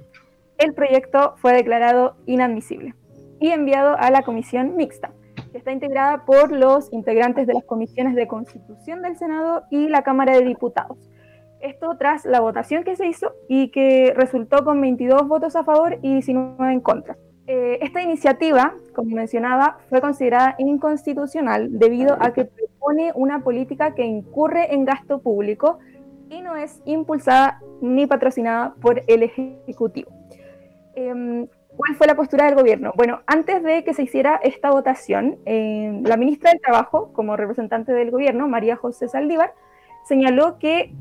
[0.59, 2.95] El proyecto fue declarado inadmisible
[3.41, 5.13] y enviado a la comisión mixta,
[5.53, 10.03] que está integrada por los integrantes de las comisiones de Constitución del Senado y la
[10.03, 10.99] Cámara de Diputados
[11.61, 15.99] esto tras la votación que se hizo y que resultó con 22 votos a favor
[16.03, 17.17] y 19 en contra.
[17.47, 24.05] Eh, esta iniciativa, como mencionaba, fue considerada inconstitucional debido a que propone una política que
[24.05, 25.79] incurre en gasto público
[26.29, 30.11] y no es impulsada ni patrocinada por el Ejecutivo.
[30.97, 32.95] Em, ¿Cuál fue la postura del gobierno?
[32.97, 37.93] Bueno, antes de que se hiciera esta votación, em, la ministra del Trabajo, como representante
[37.93, 39.53] del gobierno, María José Saldívar,
[40.07, 40.95] señaló que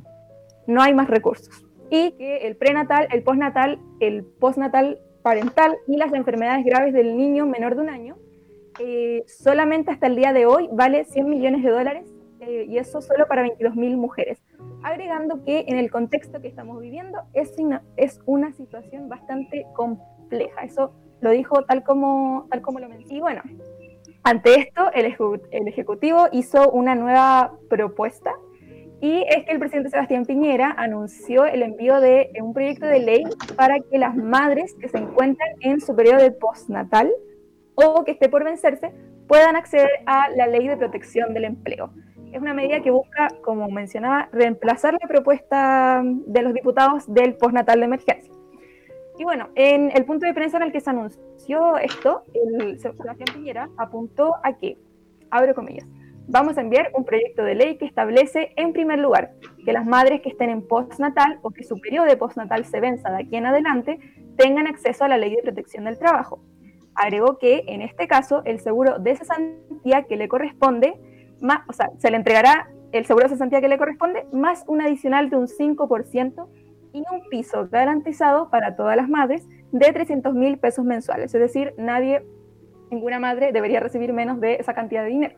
[0.67, 1.65] no hay más recursos.
[1.89, 7.45] Y que el prenatal, el postnatal, el postnatal parental y las enfermedades graves del niño
[7.45, 8.17] menor de un año,
[8.79, 12.14] eh, solamente hasta el día de hoy vale 100 millones de dólares
[12.47, 14.41] eh, y eso solo para 22.000 mujeres.
[14.83, 20.63] Agregando que en el contexto que estamos viviendo es una, es una situación bastante compleja.
[20.63, 23.17] Eso lo dijo tal como, tal como lo mencioné.
[23.17, 23.41] Y bueno,
[24.23, 25.15] ante esto, el,
[25.51, 28.33] el Ejecutivo hizo una nueva propuesta
[29.01, 33.23] y es que el presidente Sebastián Piñera anunció el envío de un proyecto de ley
[33.55, 37.11] para que las madres que se encuentran en su periodo de postnatal
[37.75, 38.93] o que esté por vencerse
[39.27, 41.91] puedan acceder a la ley de protección del empleo.
[42.35, 47.79] Es una medida que busca, como mencionaba, reemplazar la propuesta de los diputados del postnatal
[47.79, 48.33] de emergencia.
[49.17, 53.15] Y bueno, en el punto de prensa en el que se anunció esto, el Sebastián
[53.33, 54.77] Piñera apuntó a que,
[55.31, 55.87] abro comillas,
[56.27, 59.31] vamos a enviar un proyecto de ley que establece, en primer lugar,
[59.63, 63.11] que las madres que estén en postnatal o que su periodo de postnatal se venza
[63.11, 63.97] de aquí en adelante
[64.35, 66.41] tengan acceso a la ley de protección del trabajo.
[66.95, 70.99] Agregó que, en este caso, el seguro de cesantía que le corresponde,
[71.97, 75.47] se le entregará el seguro de cesantía que le corresponde, más un adicional de un
[75.47, 76.47] 5%
[76.93, 81.33] y un piso garantizado para todas las madres de 300 mil pesos mensuales.
[81.35, 82.25] Es decir, nadie,
[82.89, 85.35] ninguna madre debería recibir menos de esa cantidad de dinero.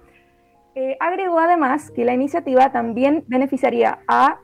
[0.76, 4.40] Eh, agregó además que la iniciativa también beneficiaría a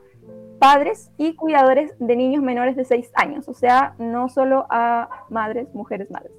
[0.58, 5.72] padres y cuidadores de niños menores de 6 años, o sea, no solo a madres,
[5.74, 6.32] mujeres madres.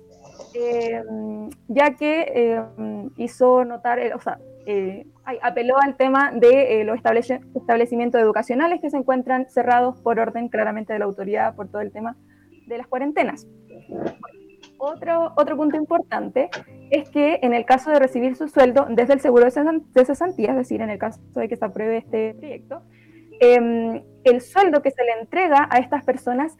[0.57, 1.03] Eh,
[1.67, 2.63] ya que eh,
[3.17, 4.39] hizo notar, o sea,
[5.41, 6.97] apeló al tema de los
[7.55, 11.91] establecimientos educacionales que se encuentran cerrados por orden claramente de la autoridad por todo el
[11.91, 12.15] tema
[12.67, 13.47] de las cuarentenas.
[14.77, 16.49] Otro, otro punto importante
[16.91, 20.57] es que en el caso de recibir su sueldo desde el seguro de cesantía, es
[20.57, 22.81] decir, en el caso de que se apruebe este proyecto,
[23.39, 26.57] em, el sueldo que se le entrega a estas personas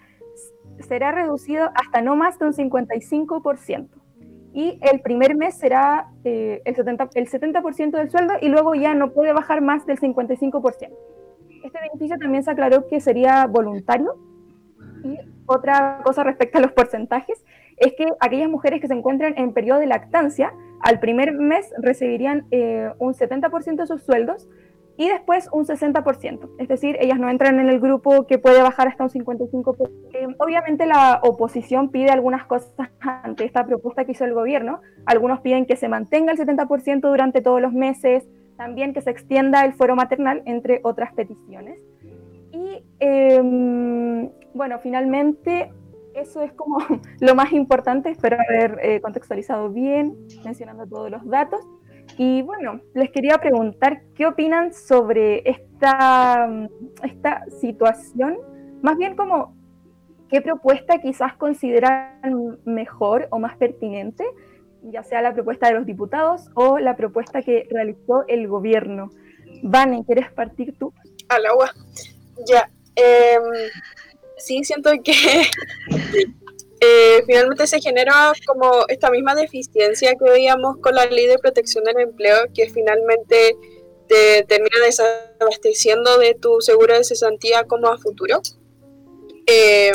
[0.86, 3.88] será reducido hasta no más de un 55%.
[4.54, 7.62] Y el primer mes será eh, el 70%, el 70
[7.98, 10.90] del sueldo y luego ya no puede bajar más del 55%.
[11.64, 14.16] Este beneficio también se aclaró que sería voluntario.
[15.04, 17.44] Y otra cosa respecto a los porcentajes
[17.78, 22.46] es que aquellas mujeres que se encuentran en periodo de lactancia, al primer mes recibirían
[22.52, 24.48] eh, un 70% de sus sueldos
[24.98, 26.50] y después un 60%.
[26.60, 29.90] Es decir, ellas no entran en el grupo que puede bajar hasta un 55%.
[30.14, 34.82] Eh, obviamente la oposición pide algunas cosas ante esta propuesta que hizo el gobierno.
[35.06, 38.28] Algunos piden que se mantenga el 70% durante todos los meses,
[38.58, 41.80] también que se extienda el fuero maternal, entre otras peticiones.
[42.52, 45.72] Y em, bueno, finalmente
[46.14, 46.78] eso es como
[47.20, 51.60] lo más importante, espero haber eh, contextualizado bien, mencionando todos los datos.
[52.18, 56.48] Y bueno, les quería preguntar qué opinan sobre esta,
[57.04, 58.38] esta situación,
[58.82, 59.56] más bien como
[60.30, 64.24] qué propuesta quizás consideran mejor o más pertinente,
[64.84, 69.10] ya sea la propuesta de los diputados o la propuesta que realizó el gobierno.
[69.64, 70.94] Vane, ¿quieres partir tú?
[71.28, 71.72] Al agua.
[72.48, 72.70] Ya.
[72.96, 73.44] Em,
[74.38, 75.14] sí, siento que
[76.86, 81.84] eh, finalmente se genera como esta misma deficiencia que veíamos con la ley de protección
[81.84, 83.56] del empleo, que finalmente
[84.08, 88.42] te termina desabasteciendo de tu seguro de cesantía como a futuro.
[89.48, 89.92] Eh,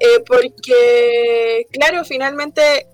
[0.00, 2.88] eh, porque, claro, finalmente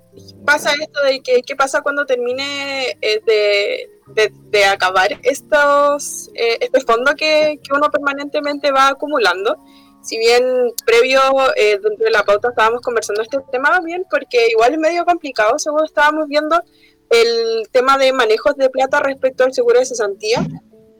[0.44, 6.80] pasa esto de que qué pasa cuando termine eh, de, de, acabar estos eh, este
[6.80, 9.56] fondo que, que, uno permanentemente va acumulando.
[10.02, 10.42] Si bien
[10.86, 11.20] previo
[11.56, 15.84] dentro de la pauta estábamos conversando este tema bien, porque igual es medio complicado, según
[15.84, 16.62] estábamos viendo
[17.10, 20.46] el tema de manejos de plata respecto al seguro de cesantía.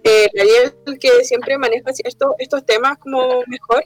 [0.02, 3.84] Eh, el que siempre maneja esto, estos temas como mejor,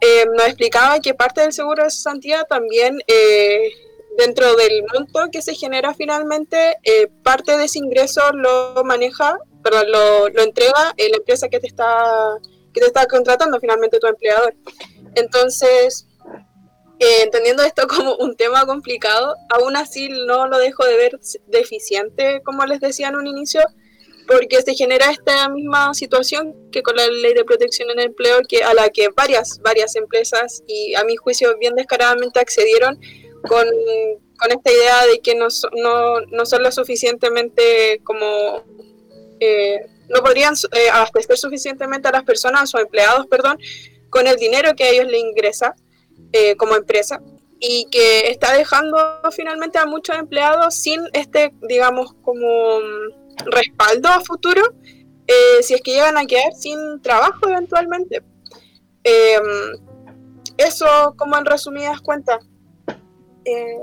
[0.00, 3.70] eh, nos explicaba que parte del seguro de cesantía también, eh,
[4.16, 9.90] dentro del monto que se genera finalmente, eh, parte de ese ingreso lo maneja, perdón,
[9.90, 12.36] lo, lo entrega la empresa que te está
[12.72, 14.54] que te está contratando finalmente tu empleador.
[15.14, 16.06] Entonces,
[16.98, 22.64] entendiendo esto como un tema complicado, aún así no lo dejo de ver deficiente, como
[22.66, 23.62] les decía en un inicio,
[24.26, 28.40] porque se genera esta misma situación que con la ley de protección en el empleo,
[28.46, 33.00] que a la que varias, varias empresas y a mi juicio bien descaradamente accedieron
[33.48, 33.66] con,
[34.38, 38.64] con esta idea de que no, no, no son lo suficientemente como...
[39.40, 43.58] Eh, no podrían eh, abastecer suficientemente a las personas o empleados, perdón,
[44.10, 45.74] con el dinero que a ellos le ingresa
[46.32, 47.20] eh, como empresa
[47.60, 48.98] y que está dejando
[49.32, 52.80] finalmente a muchos empleados sin este, digamos, como
[53.46, 54.62] respaldo a futuro
[55.28, 58.22] eh, si es que llegan a quedar sin trabajo eventualmente.
[59.04, 59.78] Em,
[60.56, 62.38] eso como en resumidas cuentas.
[63.44, 63.78] Eh,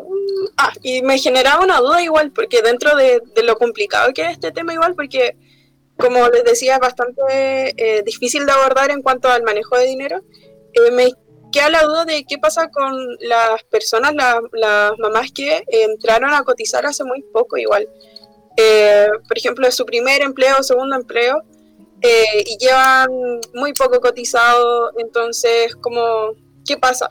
[0.57, 4.51] ah, y me generaba una duda igual, porque dentro de, lo complicado que es este
[4.51, 5.37] tema igual, porque
[5.97, 10.21] como les decía, es bastante eh, difícil de abordar en cuanto al manejo de dinero,
[10.91, 11.11] me
[11.51, 14.13] queda la duda de qué pasa con las personas,
[14.51, 17.87] las mamás que entraron a cotizar hace muy poco igual.
[18.57, 21.43] Eh, por ejemplo, su primer empleo segundo empleo,
[22.01, 23.09] eh, y llevan
[23.53, 26.33] muy poco cotizado, entonces, como,
[26.65, 27.09] ¿qué pasa?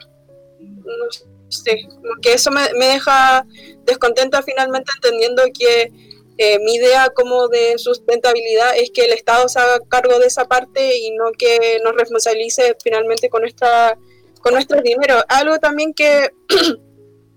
[0.60, 1.10] No
[1.48, 3.44] sé, como que eso me, deja
[3.84, 5.90] descontenta finalmente entendiendo que
[6.36, 10.46] eh, mi idea como de sustentabilidad es que el Estado se haga cargo de esa
[10.46, 13.96] parte y no que nos responsabilice finalmente con, nuestra,
[14.40, 15.22] con nuestro dinero.
[15.28, 16.30] Algo también que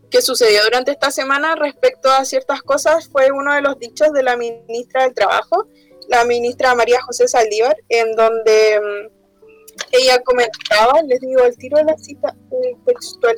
[0.10, 4.24] que sucedió durante esta semana respecto a ciertas cosas fue uno de los dichos de
[4.24, 5.68] la ministra del Trabajo,
[6.08, 9.18] la ministra María José Saldívar, en donde mm,
[9.92, 12.36] ella comentaba, les digo el tiro de la cita
[12.86, 13.36] textual.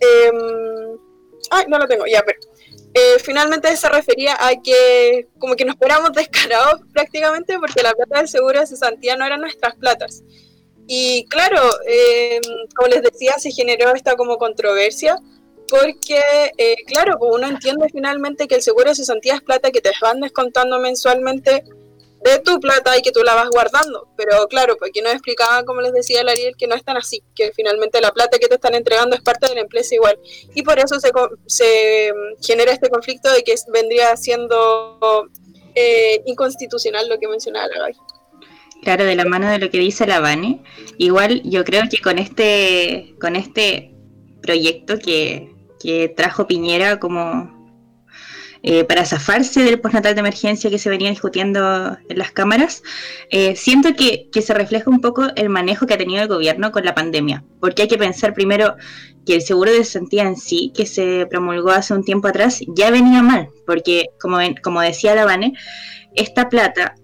[0.00, 0.98] Em,
[1.50, 2.38] ay, no lo tengo, ya, pero
[2.94, 8.18] eh, finalmente se refería a que como que nos esperamos descarados prácticamente porque la plata
[8.18, 10.22] del seguro de cesantía no eran nuestras platas.
[10.86, 12.42] Y claro, em,
[12.74, 15.16] como les decía, se generó esta como controversia
[15.68, 16.20] porque,
[16.58, 19.90] eh, claro, pues uno entiende finalmente que el seguro de cesantía es plata que te
[20.02, 21.64] van descontando mensualmente
[22.24, 24.08] de tu plata y que tú la vas guardando.
[24.16, 26.96] Pero claro, pues aquí nos explicaba, como les decía el Ariel, que no es tan
[26.96, 30.18] así, que finalmente la plata que te están entregando es parte de la empresa igual.
[30.54, 31.10] Y por eso se,
[31.46, 35.28] se genera este conflicto de que vendría siendo
[35.74, 37.90] eh, inconstitucional lo que mencionaba la
[38.82, 40.62] Claro, de la mano de lo que dice la Vane.
[40.98, 43.94] Igual yo creo que con este, con este
[44.42, 47.61] proyecto que que trajo Piñera como
[48.64, 52.82] eh, para zafarse del postnatal de emergencia que se venía discutiendo en las cámaras,
[53.30, 56.84] eh, siento que, se refleja un poco el manejo que ha tenido el gobierno con
[56.84, 58.76] la pandemia, porque hay que pensar primero
[59.26, 62.90] que el seguro de sentía en sí, que se promulgó hace un tiempo atrás, ya
[62.90, 65.54] venía mal, porque como, como decía Lavane,
[66.14, 66.94] esta plata,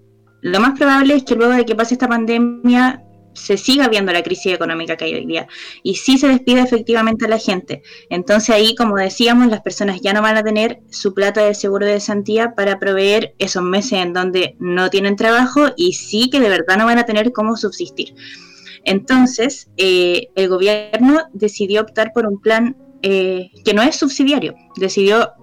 [0.41, 3.03] lo más probable es que luego de que pase esta pandemia
[3.39, 5.47] se siga viendo la crisis económica que hay hoy día
[5.83, 7.81] y si se despide efectivamente a la gente.
[8.09, 11.85] Entonces ahí, como decíamos, las personas ya no van a tener su plata de seguro
[11.85, 16.49] de santía para proveer esos meses en donde no tienen trabajo y sí que de
[16.49, 18.13] verdad no van a tener cómo subsistir.
[18.83, 25.33] Entonces, eh, el gobierno decidió optar por un plan eh, que no es subsidiario, decidió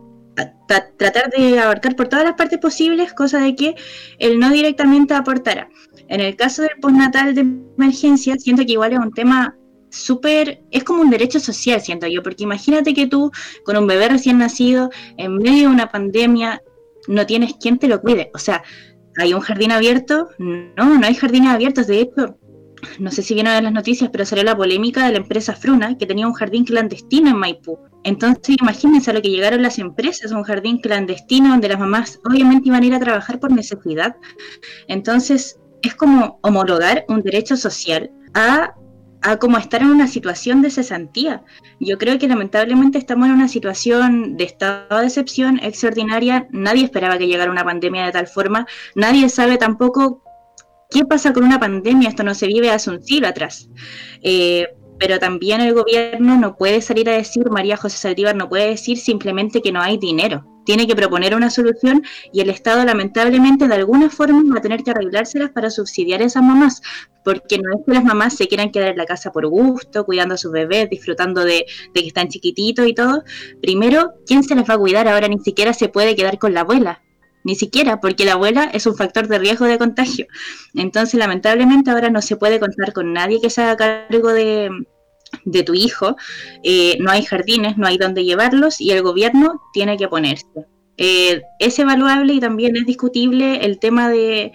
[0.98, 3.74] tratar de abarcar por todas las partes posibles, cosa de que
[4.18, 5.68] él no directamente aportara.
[6.08, 9.56] En el caso del postnatal de emergencia, siento que igual es un tema
[9.90, 13.30] súper, es como un derecho social, siento yo, porque imagínate que tú
[13.64, 16.62] con un bebé recién nacido, en medio de una pandemia,
[17.08, 18.30] no tienes quien te lo cuide.
[18.34, 18.62] O sea,
[19.16, 20.28] ¿hay un jardín abierto?
[20.38, 21.86] No, no hay jardines abiertos.
[21.86, 22.36] De hecho,
[22.98, 25.96] no sé si vieron en las noticias, pero salió la polémica de la empresa Fruna,
[25.96, 27.78] que tenía un jardín clandestino en Maipú.
[28.04, 32.68] Entonces, imagínense a lo que llegaron las empresas, un jardín clandestino donde las mamás obviamente
[32.68, 34.16] iban a ir a trabajar por necesidad.
[34.88, 38.74] Entonces, es como homologar un derecho social a
[39.26, 41.42] a como estar en una situación de cesantía.
[41.80, 46.46] Yo creo que lamentablemente estamos en una situación de estado de excepción extraordinaria.
[46.50, 48.66] Nadie esperaba que llegara una pandemia de tal forma.
[48.94, 50.22] Nadie sabe tampoco
[50.90, 52.08] qué pasa con una pandemia.
[52.08, 53.68] Esto no se vive hace un siglo atrás.
[54.22, 54.68] Eh,
[54.98, 58.98] pero también el gobierno no puede salir a decir, María José Saldívar no puede decir
[58.98, 60.44] simplemente que no hay dinero.
[60.64, 64.82] Tiene que proponer una solución y el Estado lamentablemente de alguna forma va a tener
[64.82, 66.82] que arreglárselas para subsidiar a esas mamás,
[67.24, 70.34] porque no es que las mamás se quieran quedar en la casa por gusto, cuidando
[70.34, 73.22] a sus bebés, disfrutando de, de que están chiquititos y todo.
[73.62, 75.06] Primero, ¿quién se les va a cuidar?
[75.06, 77.05] Ahora ni siquiera se puede quedar con la abuela
[77.46, 80.26] ni siquiera, porque la abuela es un factor de riesgo de contagio.
[80.74, 83.76] Entonces, lamentablemente ahora no se puede contar con nadie que se haga
[84.08, 84.68] cargo de,
[85.64, 86.16] tu hijo,
[86.64, 90.44] eh, no hay jardines, no hay dónde llevarlos y el gobierno tiene que ponerse.
[90.96, 94.52] Eh, es evaluable y también es discutible el tema de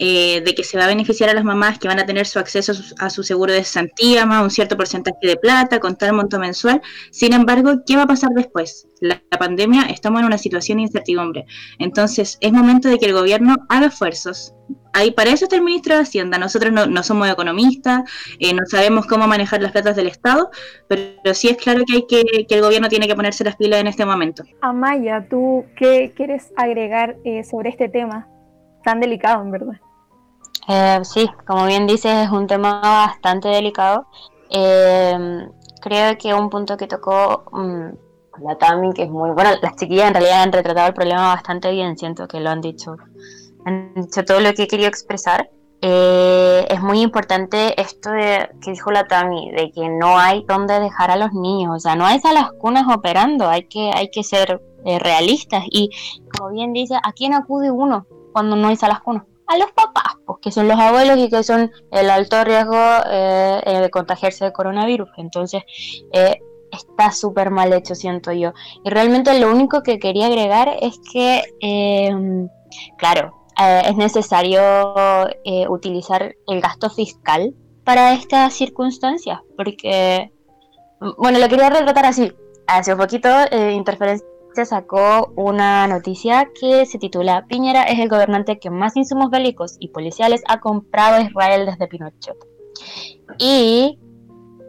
[0.00, 2.38] eh, de que se va a beneficiar a las mamás que van a tener su
[2.38, 6.38] acceso a su, seguro de cesantía, más un cierto porcentaje de plata, con tal monto
[6.38, 6.80] mensual.
[7.10, 8.86] Sin embargo, ¿qué va a pasar después?
[9.00, 11.46] La, pandemia, estamos en una situación de incertidumbre.
[11.78, 14.54] Entonces, es momento de que el gobierno haga esfuerzos.
[14.92, 16.38] Ahí, para eso está el ministro de Hacienda.
[16.38, 18.02] Nosotros no, somos economistas,
[18.38, 20.50] eh, no sabemos cómo manejar las platas del Estado,
[20.88, 23.80] pero, sí es claro que, hay que, que, el gobierno tiene que ponerse las pilas
[23.80, 24.44] en este momento.
[24.60, 28.28] Amaya, ¿tú qué quieres agregar eh, sobre este tema
[28.84, 29.80] tan delicado, en verdad?
[30.68, 34.06] Eh, sí, como bien dices, es un tema bastante delicado.
[34.50, 35.48] Eh,
[35.80, 40.08] creo que un punto que tocó mm, la Tami, que es muy bueno, las chiquillas
[40.08, 42.96] en realidad han retratado el problema bastante bien, siento que lo han dicho,
[43.64, 45.50] han dicho todo lo que he querido expresar.
[45.80, 51.10] Eh, es muy importante esto que dijo la Tami, de que no hay dónde dejar
[51.10, 54.60] a los niños, o sea, no hay salas cunas operando, hay que, hay que ser
[54.84, 55.90] realistas y
[56.36, 59.24] como bien dice, ¿a quién acude uno cuando no hay salas cunas?
[59.48, 62.76] A los papás, pues, que son los abuelos y que son el alto riesgo
[63.10, 65.08] eh, eh, de contagiarse de coronavirus.
[65.16, 65.62] Entonces,
[66.12, 66.38] eh,
[66.70, 68.52] está súper mal hecho, siento yo.
[68.84, 71.42] Y realmente lo único que quería agregar es que,
[72.98, 74.60] claro, es necesario
[75.68, 80.30] utilizar el gasto fiscal para estas circunstancias, porque,
[81.16, 82.30] bueno, lo quería retratar así.
[82.66, 83.30] Hace un poquito,
[83.72, 89.30] interferencia se sacó una noticia que se titula Piñera es el gobernante que más insumos
[89.30, 92.36] bélicos y policiales ha comprado a Israel desde Pinochet.
[93.38, 93.98] Y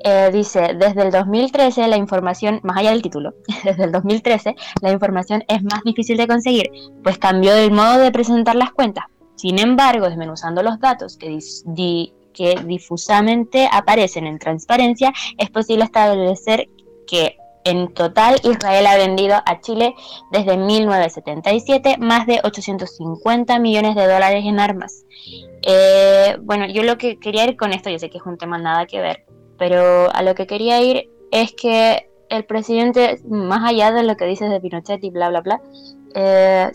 [0.04, 4.92] eh, dice, desde el 2013 la información, más allá del título, desde el 2013 la
[4.92, 6.72] información es más difícil de conseguir,
[7.04, 9.06] pues cambió el modo de presentar las cuentas.
[9.36, 11.40] Sin embargo, desmenuzando los datos que,
[12.34, 16.68] que difusamente aparecen en transparencia, es posible establecer
[17.08, 17.38] que
[17.70, 19.96] en total, Israel ha vendido a Chile
[20.32, 25.06] desde 1977 más de 850 millones de dólares en armas.
[25.62, 28.58] Eh, bueno, yo lo que quería ir con esto, yo sé que es un tema
[28.58, 29.26] nada que ver,
[29.58, 34.26] pero a lo que quería ir es que el presidente, más allá de lo que
[34.26, 35.62] dices de Pinochet y bla, bla, bla,
[36.16, 36.72] eh,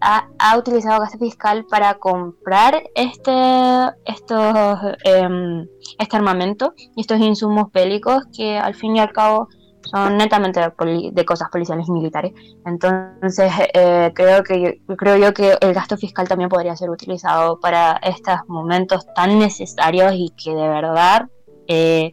[0.00, 3.32] ha, ha, utilizado gasto fiscal para comprar este,
[4.04, 5.66] estos, em,
[5.98, 9.48] este armamento y estos insumos bélicos que al fin y al cabo
[9.82, 12.32] son netamente de, cosas policiales y militares.
[12.64, 17.98] Entonces, eh, creo, que creo yo que el gasto fiscal también podría ser utilizado para
[18.02, 21.28] estos momentos tan necesarios y que de verdad,
[21.66, 22.12] eh,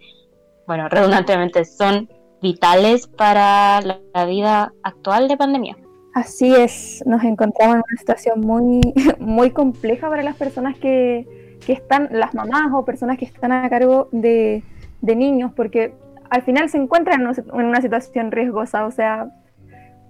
[0.65, 2.09] bueno, redundantemente son
[2.41, 5.77] vitales para la, vida actual de pandemia.
[6.13, 8.81] Así es, nos encontramos en una situación muy,
[9.19, 13.69] muy compleja para las personas que, que están, las mamás o personas que están a
[13.69, 14.63] cargo de,
[15.01, 15.93] de niños, porque
[16.29, 19.27] al final se encuentra en una situación riesgosa, o sea,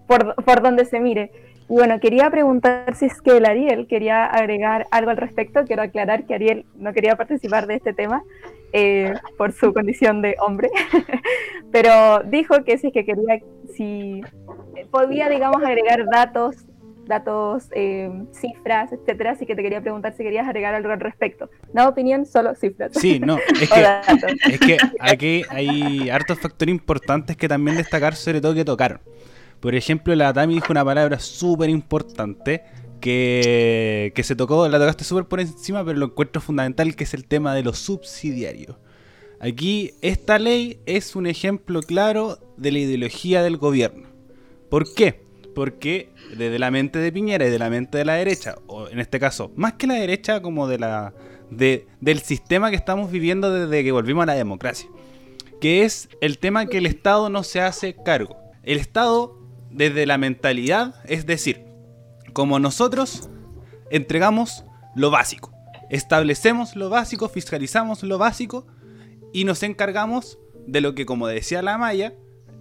[0.07, 1.31] por, por donde se mire.
[1.69, 5.65] Y bueno, quería preguntar si es que el Ariel quería agregar algo al respecto.
[5.65, 8.23] Quiero aclarar que Ariel no quería participar de este tema
[8.73, 10.69] eh, por su condición de hombre,
[11.71, 13.39] pero dijo que sí que quería,
[13.73, 14.21] si
[14.91, 16.65] podía, digamos, agregar datos
[17.07, 21.49] datos, eh, cifras, etcétera, así que te quería preguntar si querías agregar algo al respecto.
[21.73, 22.91] No opinión, solo cifras.
[22.93, 23.37] Sí, no,
[24.49, 28.99] es que, aquí hay hartos factores importantes que también destacar, sobre todo que tocaron.
[29.59, 32.63] Por ejemplo, la Tami dijo una palabra súper importante
[33.01, 37.13] que, que se tocó, la tocaste súper por encima, pero lo encuentro fundamental, que es
[37.13, 38.79] el tema de lo subsidiario.
[39.39, 44.07] Aquí, esta ley es un ejemplo claro de la ideología del gobierno.
[44.69, 45.26] ¿Por qué?
[45.57, 48.99] Porque desde la mente de Piñera y de la mente de la derecha, o en
[48.99, 51.15] este caso, más que la derecha, como de la,
[51.49, 54.87] de, del sistema que estamos viviendo desde que volvimos a la democracia,
[55.59, 58.37] que es el tema que el Estado no se hace cargo.
[58.61, 59.35] El Estado,
[59.71, 61.65] desde la mentalidad, es decir,
[62.33, 63.27] como nosotros
[63.89, 64.63] entregamos
[64.95, 65.51] lo básico,
[65.89, 68.67] establecemos lo básico, fiscalizamos lo básico
[69.33, 70.37] y nos encargamos
[70.67, 72.13] de lo que, como decía la Maya,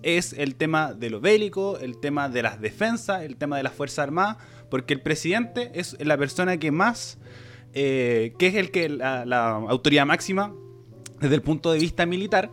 [0.06, 3.72] es el tema de lo bélico, el tema de las defensas, el tema de las
[3.72, 4.36] Fuerzas Armadas,
[4.70, 7.18] porque el presidente es la persona que más,
[7.74, 10.54] eh, que es el que la, autoridad máxima
[11.20, 12.52] desde el punto de vista militar.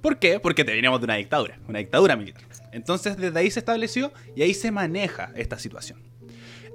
[0.00, 0.38] ¿Por qué?
[0.38, 2.44] Porque veníamos de una dictadura, una dictadura militar.
[2.70, 6.00] Entonces desde ahí se estableció y ahí se maneja esta situación.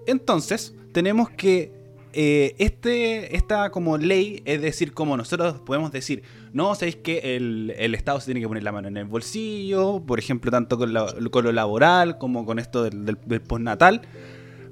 [0.08, 1.72] Entonces tenemos que
[2.20, 7.94] eh, este, esta como ley, es decir, como nosotros podemos decir, no, sabéis que el,
[7.94, 11.52] Estado se tiene que poner la mano en el bolsillo, por ejemplo, tanto con, lo
[11.52, 14.02] laboral como con esto del, postnatal,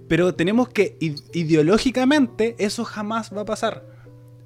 [0.07, 3.85] pero tenemos que ideológicamente eso jamás va a pasar.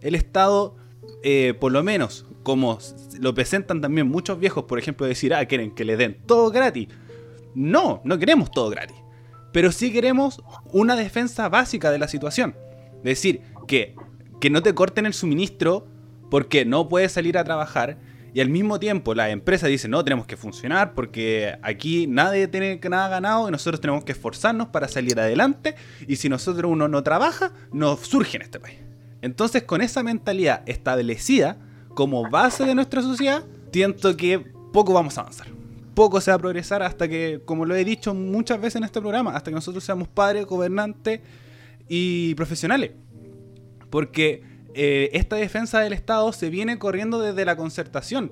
[0.02, 0.76] El Estado,
[1.24, 2.80] eh, por lo menos, como
[3.22, 6.89] lo presentan también muchos viejos, por ejemplo, decir, ah, quieren que le den todo gratis.
[7.56, 8.97] No, no queremos todo gratis.
[9.54, 10.43] Pero sí queremos
[10.74, 12.56] una defensa básica de la situación.
[13.04, 13.95] Decir, que,
[14.39, 15.88] que no te corten el suministro
[16.30, 17.97] porque no puedes salir a trabajar
[18.34, 22.80] y al mismo tiempo la empresa dice, no, tenemos que funcionar porque aquí nadie tiene
[22.89, 25.76] nada ganado y nosotros tenemos que esforzarnos para salir adelante
[26.08, 28.78] y si nosotros uno no trabaja, no surge en este país.
[29.22, 31.58] Entonces con esa mentalidad establecida
[31.95, 34.39] como base de nuestra sociedad, siento que
[34.72, 35.47] poco vamos a avanzar.
[35.95, 39.02] Poco se va a progresar hasta que, como lo he dicho muchas veces en este
[39.02, 41.20] programa, hasta que nosotros seamos padres, gobernantes
[41.90, 42.92] y profesionales.
[43.90, 44.44] Porque
[44.76, 48.32] eh, esta defensa del Estado se viene corriendo desde la concertación.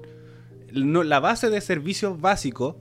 [0.72, 2.76] la base de servicios básicos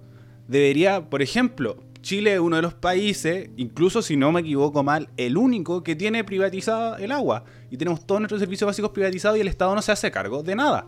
[0.47, 5.09] debería, por ejemplo, Chile es uno de los países, incluso si no me equivoco mal,
[5.17, 7.45] el único que tiene privatizada el agua.
[7.71, 10.55] Y tenemos todos nuestros servicios básicos privatizados y el Estado no se hace cargo de
[10.55, 10.87] nada.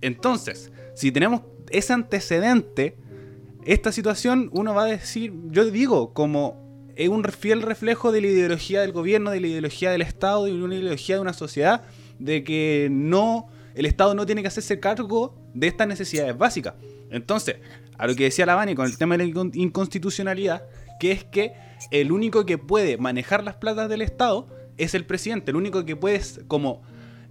[0.00, 2.96] Entonces, si tenemos ese antecedente,
[3.66, 6.61] esta situación uno va a decir, yo digo, como
[6.96, 10.52] es un fiel reflejo de la ideología del gobierno, de la ideología del Estado, de
[10.52, 11.82] una ideología de una sociedad,
[12.18, 16.74] de que no, el Estado no tiene que hacerse cargo de estas necesidades básicas.
[17.10, 17.56] Entonces,
[17.98, 20.64] a lo que decía Lavani con el tema de la inconstitucionalidad,
[20.98, 21.52] que es que
[21.90, 25.96] el único que puede manejar las platas del Estado es el presidente, el único que
[25.96, 26.82] puede como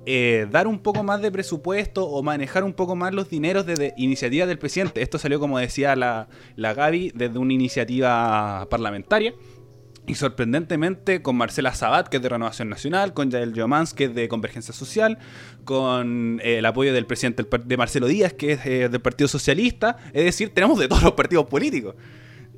[0.06, 3.94] eh, dar un poco más de presupuesto o manejar un poco más los dineros desde
[3.98, 5.02] iniciativa del presidente.
[5.02, 9.34] Esto salió, como decía la, la Gaby, desde una iniciativa parlamentaria.
[10.08, 14.16] Y sorprendentemente con Marcela Sabat, que es de Renovación Nacional, con Yael Yomans, que es
[14.16, 15.20] de Convergencia Social,
[15.64, 19.98] con eh, el apoyo del presidente de Marcelo Díaz, que es eh, del Partido Socialista.
[20.14, 21.96] Es decir, tenemos de todos los partidos políticos.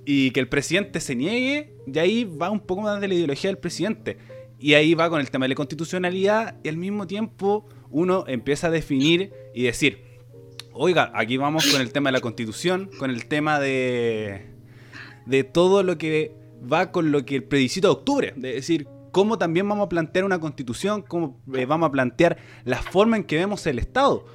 [0.05, 3.49] Y que el presidente se niegue, y ahí va un poco más de la ideología
[3.49, 4.17] del presidente.
[4.57, 8.67] Y ahí va con el tema de la constitucionalidad y al mismo tiempo uno empieza
[8.67, 10.03] a definir y decir,
[10.71, 14.45] oiga, aquí vamos con el tema de la constitución, con el tema de,
[15.25, 19.37] de todo lo que va con lo que el plebiscito de octubre, de decir, cómo
[19.37, 23.37] también vamos a plantear una constitución, cómo eh, vamos a plantear la forma en que
[23.37, 24.25] vemos el Estado.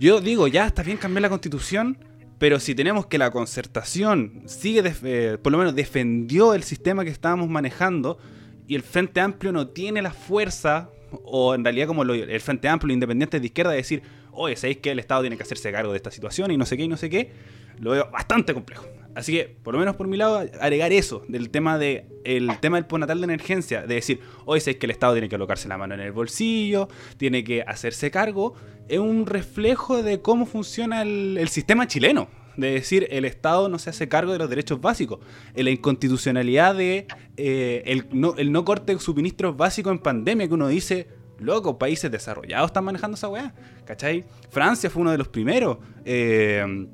[0.00, 1.98] Yo digo, ya está bien cambiar la constitución,
[2.38, 7.10] pero si tenemos que la concertación sigue, eh, por lo menos defendió el sistema que
[7.10, 8.18] estábamos manejando,
[8.66, 10.90] y el Frente Amplio no tiene la fuerza,
[11.24, 14.02] o en realidad como el Frente Amplio, independiente de izquierda, de decir,
[14.32, 16.76] oye, ¿sabéis que el Estado tiene que hacerse cargo de esta situación y no sé
[16.76, 17.32] qué y no sé qué?
[17.78, 18.84] Lo veo bastante complejo.
[19.18, 22.76] Así que, por lo menos por mi lado, agregar eso del tema de el tema
[22.76, 25.76] del postnatal de emergencia, de decir, hoy sabéis que el Estado tiene que colocarse la
[25.76, 28.54] mano en el bolsillo, tiene que hacerse cargo,
[28.88, 33.90] es un reflejo de cómo funciona el sistema chileno de decir el Estado no se
[33.90, 35.20] hace cargo de los derechos básicos,
[35.54, 37.06] la inconstitucionalidad de
[37.36, 41.06] eh, el, no, el no corte de suministros básicos en pandemia, que uno dice,
[41.38, 43.54] loco, países desarrollados están manejando esa weá,
[43.84, 44.24] ¿cachai?
[44.50, 46.88] Francia fue uno de los primeros, eh,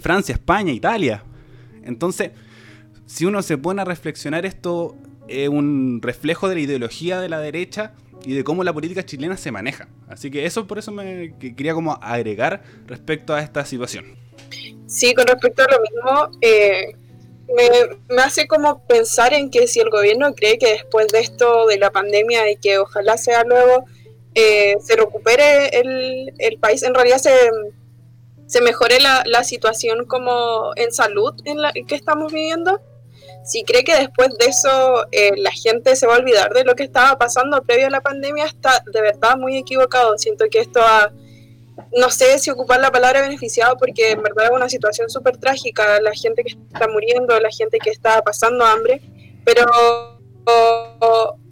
[0.00, 1.24] Francia, España, Italia.
[1.88, 2.30] Entonces,
[3.06, 4.94] si uno se pone a reflexionar esto,
[5.26, 9.36] es un reflejo de la ideología de la derecha y de cómo la política chilena
[9.36, 9.88] se maneja.
[10.06, 14.16] Así que eso por eso me quería como agregar respecto a esta situación.
[14.86, 16.92] Sí, con respecto a lo mismo, eh,
[18.08, 21.78] me, hace como pensar en que si el gobierno cree que después de esto, de
[21.78, 23.86] la pandemia y que ojalá sea luego,
[24.34, 27.32] eh, se recupere el, el, país, en realidad se,
[28.48, 32.80] se mejore la, la, situación como en salud en la que estamos viviendo.
[33.44, 36.74] Si cree que después de eso eh, la gente se va a olvidar de lo
[36.74, 40.18] que estaba pasando previo a la pandemia, está de verdad muy equivocado.
[40.18, 41.12] Siento que esto ha
[41.96, 46.00] no sé si ocupar la palabra beneficiado porque en verdad es una situación súper trágica,
[46.00, 49.00] la gente que está muriendo, la gente que está pasando hambre,
[49.44, 49.64] pero,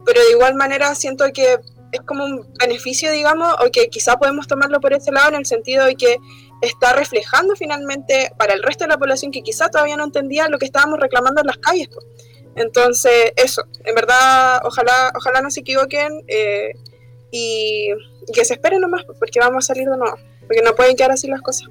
[0.05, 1.59] pero de igual manera siento que
[1.93, 5.47] es como un beneficio, digamos, o que quizá podemos tomarlo por ese lado en el
[5.47, 6.19] sentido de que
[6.61, 10.59] está reflejando finalmente para el resto de la población que quizá todavía no entendía lo
[10.59, 11.89] que estábamos reclamando en las calles.
[12.55, 16.73] Entonces, eso, en verdad, ojalá, ojalá no se equivoquen eh,
[17.31, 17.91] y,
[18.27, 21.13] y que se esperen nomás, porque vamos a salir de nuevo, porque no pueden quedar
[21.13, 21.69] así las cosas.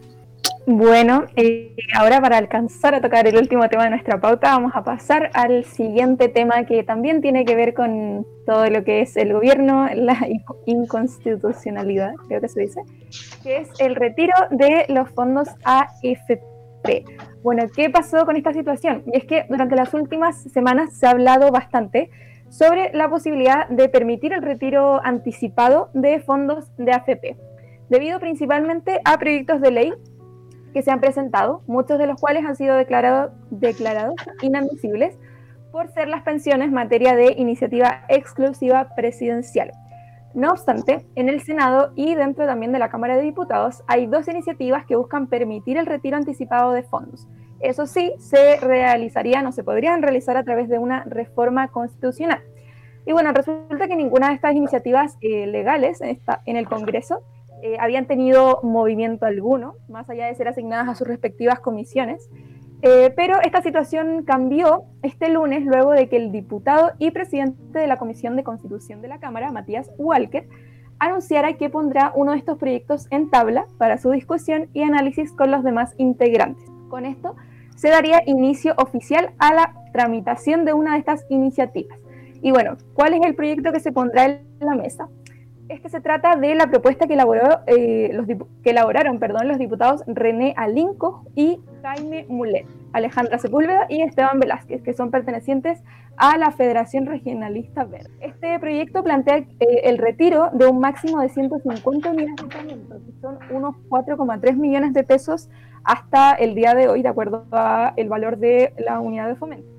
[0.67, 4.83] Bueno, eh, ahora para alcanzar a tocar el último tema de nuestra pauta, vamos a
[4.83, 9.31] pasar al siguiente tema que también tiene que ver con todo lo que es el
[9.31, 10.17] gobierno, la
[10.65, 12.81] inconstitucionalidad, creo que se dice,
[13.43, 17.05] que es el retiro de los fondos AFP.
[17.43, 19.03] Bueno, ¿qué pasó con esta situación?
[19.05, 22.09] Y es que durante las últimas semanas se ha hablado bastante
[22.49, 27.37] sobre la posibilidad de permitir el retiro anticipado de fondos de AFP,
[27.89, 29.93] debido principalmente a proyectos de ley
[30.75, 35.17] que se han presentado, muchos de los cuales han sido declarado, declarados inadmisibles
[35.71, 39.71] por ser las pensiones materia de iniciativa exclusiva presidencial.
[40.33, 44.27] No obstante, en el Senado y dentro también de la Cámara de Diputados hay dos
[44.27, 47.25] iniciativas que buscan permitir el retiro anticipado de fondos.
[47.61, 52.43] Eso sí, se realizarían o se podrían realizar a través de una reforma constitucional.
[53.05, 57.23] Y bueno, resulta que ninguna de estas iniciativas eh, legales está en el Congreso
[57.61, 62.29] eh, habían tenido movimiento alguno, más allá de ser asignadas a sus respectivas comisiones.
[62.81, 67.87] Eh, pero esta situación cambió este lunes luego de que el diputado y presidente de
[67.87, 70.47] la Comisión de Constitución de la Cámara, Matías Walker,
[70.99, 75.51] anunciara que pondrá uno de estos proyectos en tabla para su discusión y análisis con
[75.51, 76.65] los demás integrantes.
[76.89, 77.35] Con esto
[77.75, 81.97] se daría inicio oficial a la tramitación de una de estas iniciativas.
[82.41, 85.09] Y bueno, ¿cuál es el proyecto que se pondrá en la mesa?
[85.69, 89.57] Es que se trata de la propuesta que, elaboró, eh, los que elaboraron perdón, los
[89.57, 95.83] diputados René Alinco y Jaime Mulet, Alejandra Sepúlveda y Esteban Velázquez, que son pertenecientes
[96.17, 98.11] a la Federación Regionalista Verde.
[98.21, 99.47] Este proyecto plantea eh,
[99.83, 104.93] el retiro de un máximo de 150 unidades de fomento, que son unos 4,3 millones
[104.93, 105.49] de pesos
[105.83, 109.74] hasta el día de hoy, de acuerdo al valor de la unidad de fomento.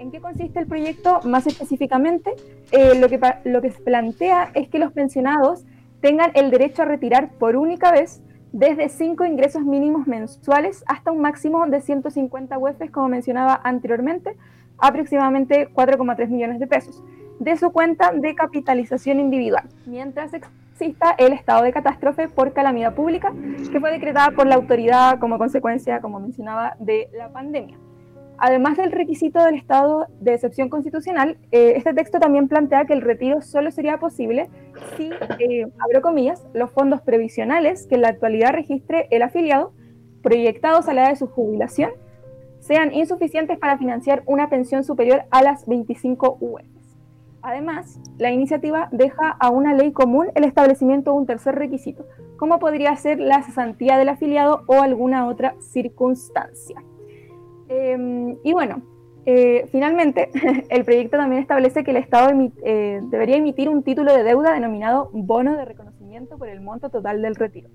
[0.00, 1.20] ¿En qué consiste el proyecto?
[1.24, 2.34] Más específicamente,
[2.72, 3.10] eh, lo,
[3.60, 5.66] que, se plantea es que los pensionados
[6.00, 11.20] tengan el derecho a retirar por única vez desde cinco ingresos mínimos mensuales hasta un
[11.20, 14.38] máximo de 150 UEFs, como mencionaba anteriormente,
[14.78, 17.04] aproximadamente 4,3 millones de pesos,
[17.38, 23.34] de su cuenta de capitalización individual, mientras exista el estado de catástrofe por calamidad pública,
[23.70, 27.76] que fue decretada por la autoridad como consecuencia, como mencionaba, de la pandemia.
[28.42, 33.02] Además del requisito del estado de excepción constitucional, eh, este texto también plantea que el
[33.02, 34.48] retiro solo sería posible
[34.96, 39.74] si, eh, abro comillas, los fondos previsionales que en la actualidad registre el afiliado,
[40.22, 41.90] proyectados a la edad de su jubilación,
[42.60, 46.64] sean insuficientes para financiar una pensión superior a las 25 UEs.
[47.42, 52.06] Además, la iniciativa deja a una ley común el establecimiento de un tercer requisito,
[52.38, 56.82] como podría ser la cesantía del afiliado o alguna otra circunstancia.
[57.70, 58.82] Em, y bueno,
[59.26, 60.28] eh, finalmente,
[60.70, 62.32] el proyecto también establece que el Estado
[62.64, 67.22] eh, debería emitir un título de deuda denominado bono de reconocimiento por el monto total
[67.22, 67.70] del retiro,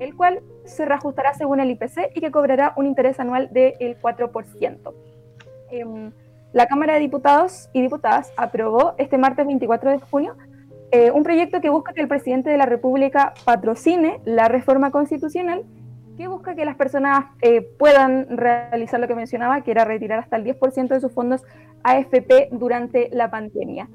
[0.00, 4.94] el cual se reajustará según el IPC y que cobrará un interés anual del 4%.
[5.70, 6.12] Em,
[6.54, 10.34] la Cámara de Diputados y Diputadas aprobó este martes 24 de junio
[10.92, 15.64] eh, un proyecto que busca que el presidente de la República patrocine la reforma constitucional
[16.16, 20.36] que busca que las personas eh, puedan realizar lo que mencionaba, que era retirar hasta
[20.36, 21.42] el 10% de sus fondos
[21.82, 23.88] AFP durante la pandemia.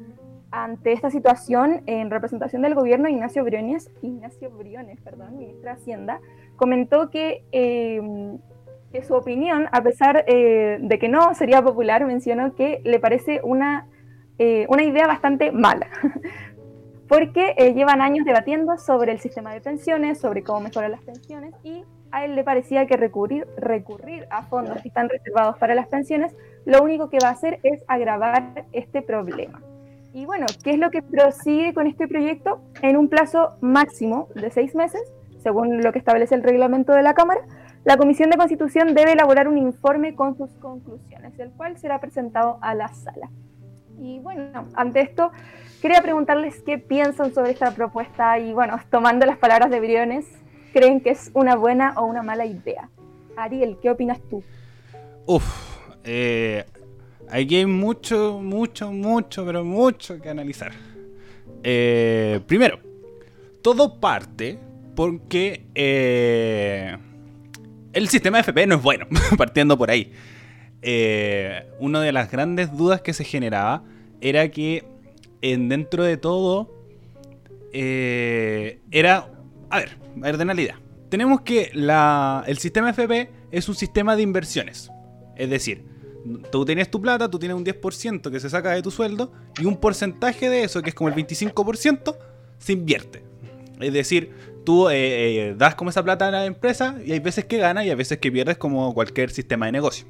[0.51, 6.19] Ante esta situación, en representación del gobierno, Ignacio Briones, Ignacio Briones, perdón, ministro de Hacienda,
[6.57, 8.37] comentó que, em,
[8.91, 13.39] que su opinión, a pesar eh, de que no sería popular, mencionó que le parece
[13.43, 13.87] una,
[14.37, 15.87] eh, una idea bastante mala,
[17.07, 21.83] porque llevan años debatiendo sobre el sistema de pensiones, sobre cómo mejorar las pensiones y
[22.11, 23.47] a él le parecía que recurrir,
[24.29, 26.35] a fondos que están reservados para las pensiones,
[26.65, 29.61] lo único que va a hacer es agravar este problema.
[30.13, 32.61] Y bueno, ¿qué es lo que prosigue con este proyecto?
[32.81, 35.01] En un plazo máximo de seis meses,
[35.41, 37.41] según lo que establece el reglamento de la Cámara,
[37.83, 42.59] la Comisión de Constitución debe elaborar un informe con sus conclusiones, el cual será presentado
[42.61, 43.31] a la sala.
[43.99, 45.31] Y bueno, ante esto,
[45.81, 50.27] quería preguntarles qué piensan sobre esta propuesta y bueno, tomando las palabras de Briones,
[50.71, 52.89] creen que es una buena o una mala idea.
[53.35, 54.43] Ariel, ¿qué opinas tú?
[55.25, 55.43] Uf,
[56.03, 56.65] eh,
[57.29, 60.71] aquí hay mucho, mucho, mucho, pero mucho que analizar.
[61.63, 62.79] Eh, primero,
[63.61, 64.57] todo parte
[64.95, 66.97] porque eh,
[67.93, 69.07] el sistema FP no es bueno,
[69.37, 70.11] partiendo por ahí.
[71.79, 73.83] una de las grandes dudas que se generaba
[74.19, 74.83] era que
[75.41, 76.69] en, dentro de todo
[77.71, 79.27] era...
[79.71, 80.79] A ver, a ver, de idea.
[81.09, 84.91] Tenemos que el sistema FP es un sistema de inversiones.
[85.35, 85.85] Es decir,
[86.51, 89.65] tú tienes tu plata, tú tienes un 10% que se saca de tu sueldo y
[89.65, 92.15] un porcentaje de eso, que es como el 25%,
[92.59, 93.23] se invierte.
[93.79, 94.31] Es decir,
[94.65, 97.85] tú eh, eh, das como esa plata a la empresa y hay veces que ganas
[97.85, 100.05] y hay veces que pierdes como cualquier sistema de negocio.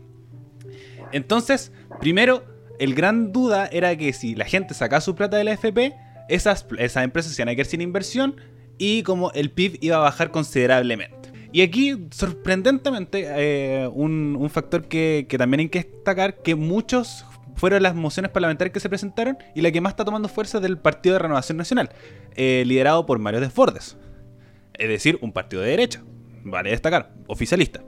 [1.11, 2.43] Entonces, primero,
[2.79, 5.93] el gran duda era que si la gente sacaba su plata de la FP,
[6.29, 8.35] esas, esas empresas se iban a quedar sin inversión
[8.81, 11.31] y como el PIB iba a bajar considerablemente.
[11.51, 17.23] Y aquí, sorprendentemente, eh, un, factor que, también hay que destacar, que muchos
[17.55, 20.79] fueron las mociones parlamentarias que se presentaron y la que más está tomando fuerza del
[20.79, 21.91] Partido de Renovación Nacional,
[22.35, 23.97] eh, liderado por Mario Desbordes.
[24.73, 26.01] Es decir, un partido de derecha,
[26.43, 27.83] vale destacar, oficialista.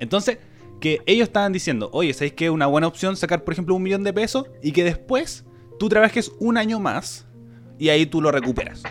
[0.00, 0.38] Entonces,
[0.80, 3.84] que ellos estaban diciendo, oye, ¿sabéis que es una buena opción sacar, por ejemplo, un
[3.84, 5.44] millón de pesos y que después
[5.78, 7.24] tú trabajes un año más
[7.78, 8.82] y ahí tú lo recuperas?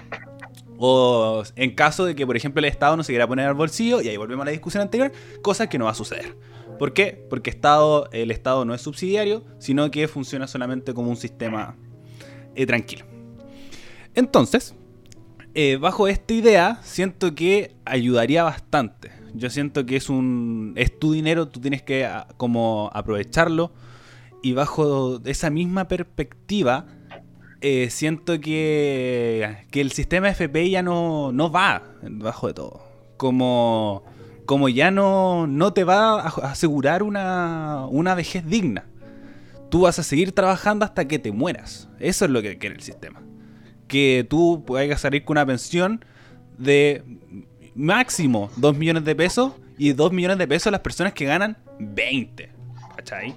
[0.78, 4.02] O en caso de que, por ejemplo, el Estado no se quiera poner al bolsillo,
[4.02, 5.12] y ahí volvemos a la discusión anterior,
[5.42, 6.36] cosa que no va a suceder.
[6.80, 7.26] ¿Por qué?
[7.30, 11.76] Porque Estado, el Estado no es subsidiario, sino que funciona solamente como un sistema
[12.56, 13.06] eh, tranquilo.
[14.16, 14.76] Entonces,
[15.54, 19.12] eh, bajo esta idea, siento que ayudaría bastante.
[19.36, 23.72] Yo siento que es un es tu dinero, tú tienes que ah, como aprovecharlo
[24.44, 26.86] y bajo esa misma perspectiva
[27.66, 32.86] eh, siento que, que, el sistema FP ya no, no va debajo de todo.
[33.16, 34.04] Como,
[34.46, 38.84] como ya no, no te va a asegurar una, una vejez digna.
[39.70, 41.88] Tú vas a seguir trabajando hasta que te mueras.
[42.00, 43.22] Eso es lo que quiere el sistema.
[43.88, 46.04] Que tú puedas salir con una pensión
[46.58, 47.02] de
[47.76, 52.52] máximo 2 millones de pesos y 2 millones de pesos las personas que ganan 20.
[52.98, 53.34] ¿Cachai?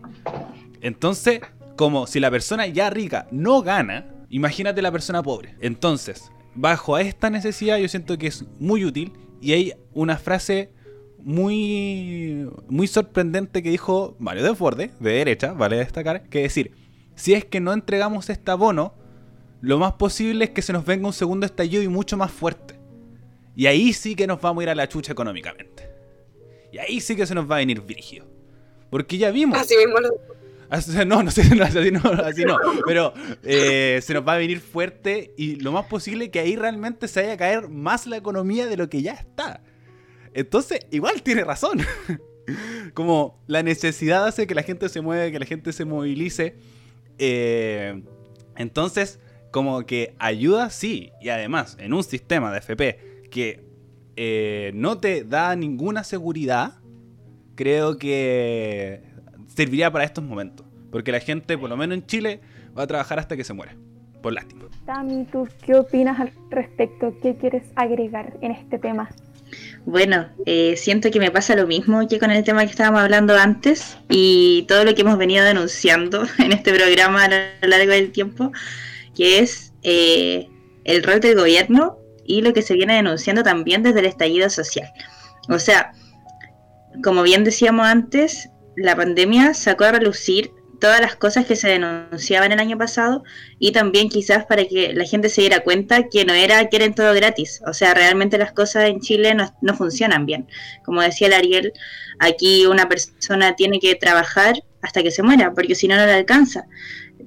[0.81, 1.43] Entonces,
[1.77, 5.55] como si la persona ya rica no gana, Imagínate la persona pobre.
[5.61, 10.71] Entonces, bajo esta necesidad yo siento que es muy útil y hay una frase
[11.19, 16.73] muy muy sorprendente que dijo Mario de Forde, de derecha, vale destacar, que decir,
[17.15, 18.95] si es que no entregamos este abono,
[19.61, 22.79] lo más posible es que se nos venga un segundo estallido y mucho más fuerte.
[23.57, 25.91] Y ahí sí que nos vamos a ir a la chucha económicamente.
[26.73, 28.27] Y ahí sí que se nos va a venir virgio.
[28.91, 29.59] Porque ya vimos.
[29.59, 29.75] Así
[31.07, 32.57] no, no sé, así no, así no.
[32.87, 33.13] Pero
[33.43, 37.23] eh, se nos va a venir fuerte y lo más posible que ahí realmente se
[37.23, 39.63] vaya a caer más la economía de lo que ya está.
[40.35, 41.81] Entonces, igual tiene razón.
[42.95, 46.57] Como la necesidad hace que la gente se mueva, que la gente se movilice.
[47.19, 48.03] Eh,
[48.57, 49.19] entonces,
[49.51, 51.13] como que ayuda, sí.
[51.21, 53.65] Y además, en un sistema de FP que
[54.17, 56.75] eh, no te da ninguna seguridad,
[57.55, 59.03] creo que
[59.57, 60.67] serviría para estos momentos.
[60.91, 62.41] Porque la gente, por lo menos en Chile,
[62.77, 63.75] va a trabajar hasta que se muera.
[64.23, 64.65] Por lástima.
[64.85, 67.15] Tami, ¿tú qué opinas al respecto?
[67.23, 69.09] ¿Qué quieres agregar en este tema?
[69.85, 73.37] Bueno, eh, siento que me pasa lo mismo que con el tema que estábamos hablando
[73.37, 78.11] antes y todo lo que hemos venido denunciando en este programa a lo largo del
[78.11, 78.53] tiempo,
[79.15, 80.49] que es eh,
[80.85, 84.89] el rol del gobierno y lo que se viene denunciando también desde el estallido social.
[85.49, 85.93] O sea,
[87.05, 92.53] como bien decíamos antes, la pandemia sacó a relucir todas las cosas que se denunciaban
[92.53, 93.25] el año pasado
[93.59, 97.15] y también quizás para que la gente se diera cuenta que no era que todo
[97.15, 100.47] gratis, o sea, realmente las cosas en Chile no, funcionan bien.
[100.85, 101.73] Como decía el Ariel,
[102.19, 106.13] aquí una persona tiene que trabajar hasta que se muera, porque si no, no le
[106.13, 106.67] alcanza.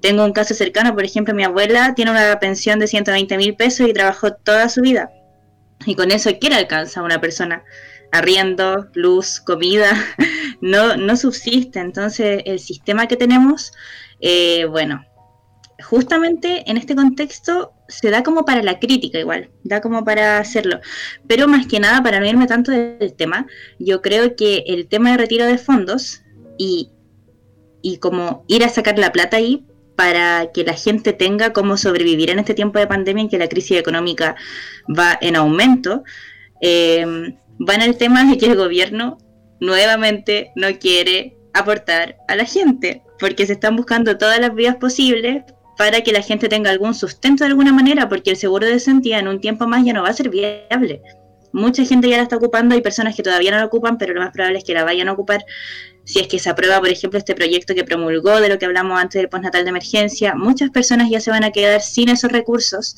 [0.01, 3.89] Tengo un caso cercano, por ejemplo, mi abuela tiene una pensión de 120 mil pesos
[3.89, 5.11] y trabajó toda su vida.
[5.85, 7.63] Y con eso, ¿qué le alcanza a una persona?
[8.11, 9.91] Arriendo, luz, comida,
[10.61, 11.79] no, no subsiste.
[11.79, 13.71] Entonces, el sistema que tenemos,
[14.19, 15.05] eh, bueno,
[15.83, 20.79] justamente en este contexto se da como para la crítica igual, da como para hacerlo.
[21.27, 23.47] Pero más que nada, para no irme tanto del tema,
[23.79, 26.21] yo creo que el tema de retiro de fondos
[26.57, 26.89] y,
[27.81, 32.29] y como ir a sacar la plata ahí para que la gente tenga cómo sobrevivir
[32.29, 34.35] en este tiempo de pandemia en que la crisis económica
[34.87, 36.03] va en aumento,
[36.61, 37.35] eh,
[37.67, 39.17] va en el tema de que el gobierno
[39.59, 45.43] nuevamente no quiere aportar a la gente, porque se están buscando todas las vías posibles
[45.77, 49.19] para que la gente tenga algún sustento de alguna manera, porque el seguro de sentía
[49.19, 51.01] en un tiempo más ya no va a ser viable.
[51.51, 54.21] Mucha gente ya la está ocupando, hay personas que todavía no la ocupan, pero lo
[54.21, 55.43] más probable es que la vayan a ocupar
[56.03, 58.99] si es que se aprueba, por ejemplo, este proyecto que promulgó de lo que hablamos
[58.99, 60.35] antes del postnatal de emergencia.
[60.35, 62.95] Muchas personas ya se van a quedar sin esos recursos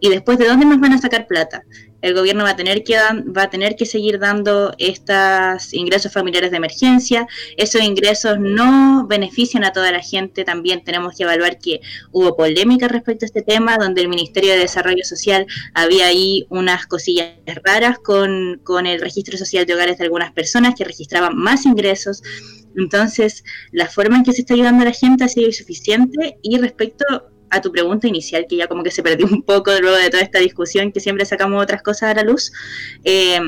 [0.00, 1.62] ¿Y después de dónde más van a sacar plata?
[2.00, 6.50] El gobierno va a tener que va a tener que seguir dando estos ingresos familiares
[6.50, 7.26] de emergencia.
[7.58, 10.44] Esos ingresos no benefician a toda la gente.
[10.44, 11.80] También tenemos que evaluar que
[12.12, 16.86] hubo polémica respecto a este tema, donde el Ministerio de Desarrollo Social había ahí unas
[16.86, 17.34] cosillas
[17.64, 22.22] raras con, con el registro social de hogares de algunas personas que registraban más ingresos.
[22.76, 26.56] Entonces, la forma en que se está ayudando a la gente ha sido insuficiente y
[26.58, 27.04] respecto
[27.50, 30.22] a tu pregunta inicial, que ya como que se perdió un poco luego de toda
[30.22, 32.52] esta discusión, que siempre sacamos otras cosas a la luz,
[33.04, 33.40] eh,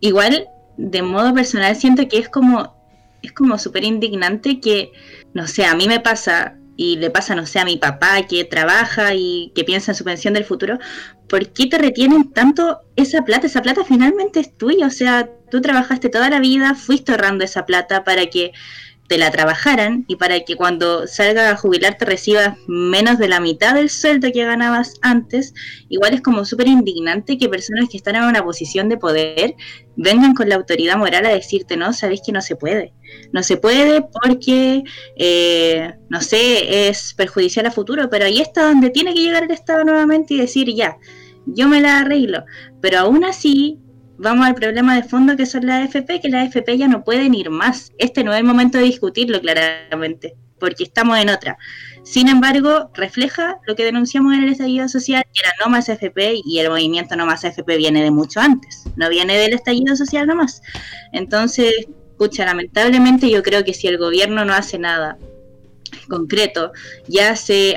[0.00, 2.74] igual, de modo personal, siento que es como,
[3.22, 4.92] es como súper indignante que,
[5.32, 8.44] no sé, a mí me pasa, y le pasa, no sé, a mi papá que
[8.44, 10.78] trabaja y que piensa en su pensión del futuro,
[11.28, 13.46] ¿por qué te retienen tanto esa plata?
[13.46, 17.64] Esa plata finalmente es tuya, o sea, tú trabajaste toda la vida, fuiste ahorrando esa
[17.64, 18.52] plata para que
[19.06, 23.40] te la trabajaran y para que cuando salga a jubilar te recibas menos de la
[23.40, 25.52] mitad del sueldo que ganabas antes,
[25.88, 29.54] igual es como súper indignante que personas que están en una posición de poder
[29.96, 32.92] vengan con la autoridad moral a decirte, no, sabéis que no se puede.
[33.32, 34.82] No se puede porque,
[35.16, 39.50] eh, no sé, es perjudicial a futuro, pero ahí está donde tiene que llegar el
[39.50, 40.96] Estado nuevamente y decir, ya,
[41.46, 42.44] yo me la arreglo.
[42.80, 43.78] Pero aún así,
[44.18, 47.34] vamos al problema de fondo que son las AFP, que las AFP ya no pueden
[47.34, 47.92] ir más.
[47.98, 51.58] Este no es el momento de discutirlo claramente, porque estamos en otra.
[52.02, 56.42] Sin embargo, refleja lo que denunciamos en el estallido social, que era no más AFP,
[56.44, 60.26] y el movimiento no más AFP viene de mucho antes, no viene del estallido social
[60.26, 60.62] nomás.
[61.12, 61.72] Entonces,
[62.10, 65.18] escucha, lamentablemente yo creo que si el gobierno no hace nada
[66.08, 66.72] concreto,
[67.08, 67.76] ya se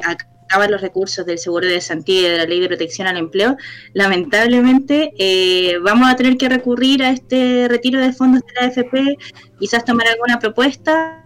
[0.70, 3.58] los recursos del seguro de Santilla y de la ley de protección al empleo,
[3.93, 9.18] lamentablemente eh, vamos a tener que recurrir a este retiro de fondos de la AFP,
[9.60, 11.24] quizás tomar alguna propuesta.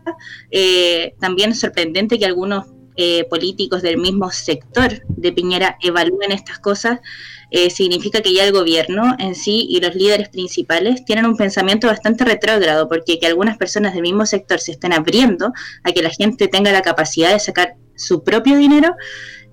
[0.49, 2.65] Eh, también es sorprendente que algunos
[2.97, 6.99] eh, políticos del mismo sector de Piñera evalúen estas cosas.
[7.69, 12.23] significa que ya el gobierno en sí y los líderes principales tienen un pensamiento bastante
[12.23, 15.51] retrógrado, porque que algunas personas del mismo sector se estén abriendo
[15.83, 18.95] a que la gente tenga la capacidad de sacar su propio dinero,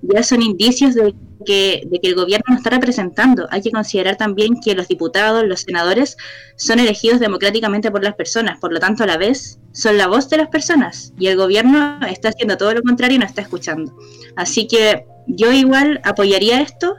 [0.02, 3.46] ya son indicios de que, de que el gobierno no está representando.
[3.50, 6.16] Hay que considerar también que los diputados, los senadores,
[6.56, 10.28] son elegidos democráticamente por las personas, por lo tanto a la vez son la voz
[10.28, 13.92] de las personas y el gobierno está haciendo todo lo contrario y no está escuchando.
[14.36, 16.96] Así que yo igual apoyaría esto,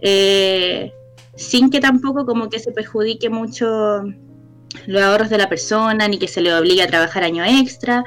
[0.00, 0.92] eh,
[1.36, 4.04] sin que tampoco como que se perjudique mucho
[4.86, 8.04] los ahorros de la persona, ni que se le obligue a trabajar año extra,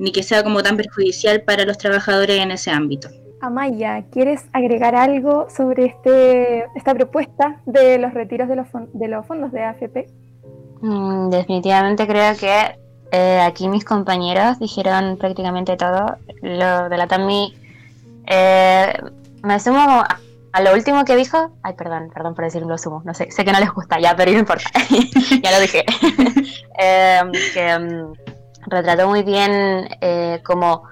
[0.00, 3.08] ni que sea como tan perjudicial para los trabajadores en ese ámbito.
[3.42, 9.26] Amaya, ¿quieres agregar algo sobre este, esta propuesta de los retiros de los, de los
[9.26, 10.06] fondos de AFP?
[10.80, 12.78] Mm, definitivamente creo que
[13.12, 16.16] eh, aquí mis compañeros dijeron prácticamente todo.
[16.40, 17.54] Lo de la TAMI,
[18.26, 18.92] eh,
[19.42, 21.50] me sumo a, lo último que dijo.
[21.62, 23.02] Ay, perdón, perdón por decirlo sumo.
[23.04, 24.70] No sé, sé que no les gusta ya, pero no importa.
[25.42, 25.84] ya lo dije.
[26.78, 27.20] eh,
[27.52, 28.12] que mm,
[28.66, 30.82] retrató muy bien eh, como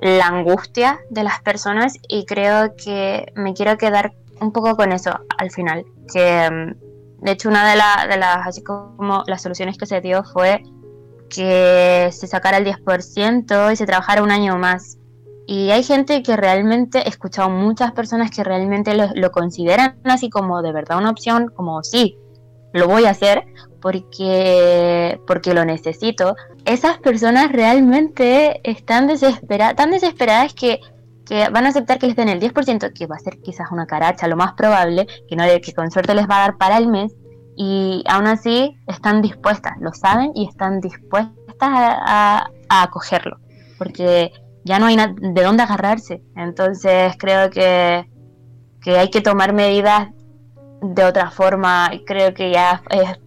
[0.00, 5.12] la angustia de las personas y creo que me quiero quedar un poco con eso
[5.38, 5.84] al final.
[6.12, 10.62] Que mm, de hecho una de, las, así como las soluciones que se dio fue
[11.30, 14.98] que se sacara el 10% y se trabajara un año más.
[15.46, 20.62] Y hay gente que realmente, he escuchado muchas personas que realmente lo consideran así como
[20.62, 22.16] de verdad una opción, como sí,
[22.72, 23.44] lo voy a hacer
[23.82, 30.80] porque, porque lo necesito, esas personas realmente están desesperadas, tan desesperadas que,
[31.26, 33.86] que, van a aceptar que les den el 10%, que va a ser quizás una
[33.86, 36.86] caracha, lo más probable, que, no, que con suerte les va a dar para el
[36.86, 37.12] mes,
[37.56, 43.36] y aún así están dispuestas, lo saben y están dispuestas a, a, acogerlo,
[43.78, 44.32] porque
[44.64, 46.22] ya no hay de dónde agarrarse.
[46.34, 48.08] Entonces creo que,
[48.80, 50.08] que hay que tomar medidas
[50.80, 51.90] de otra forma.
[52.06, 52.82] Creo que ya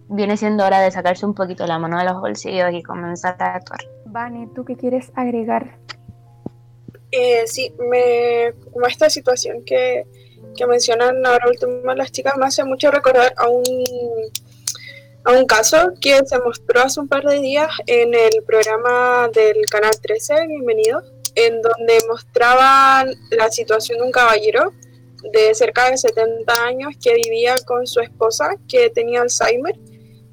[0.08, 3.56] viene siendo hora de sacarse un poquito la mano de los bolsillos y comenzar a
[3.56, 3.80] actuar.
[4.06, 5.78] Vani, ¿tú qué quieres agregar?
[7.10, 10.06] Eh, sí, me, como esta situación que,
[10.56, 13.64] que mencionan ahora último las chicas me hace mucho recordar a un,
[15.24, 19.64] a un caso que se mostró hace un par de días en el programa del
[19.70, 21.02] Canal 13, bienvenido,
[21.34, 24.72] en donde mostraban la situación de un caballero
[25.32, 29.76] de cerca de 70 años que vivía con su esposa que tenía Alzheimer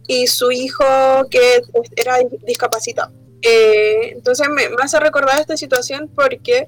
[0.08, 0.86] y su hijo
[1.30, 1.62] que
[1.96, 3.14] era discapacitado.
[3.42, 6.68] Eh, entonces me, hace recordar esta situación porque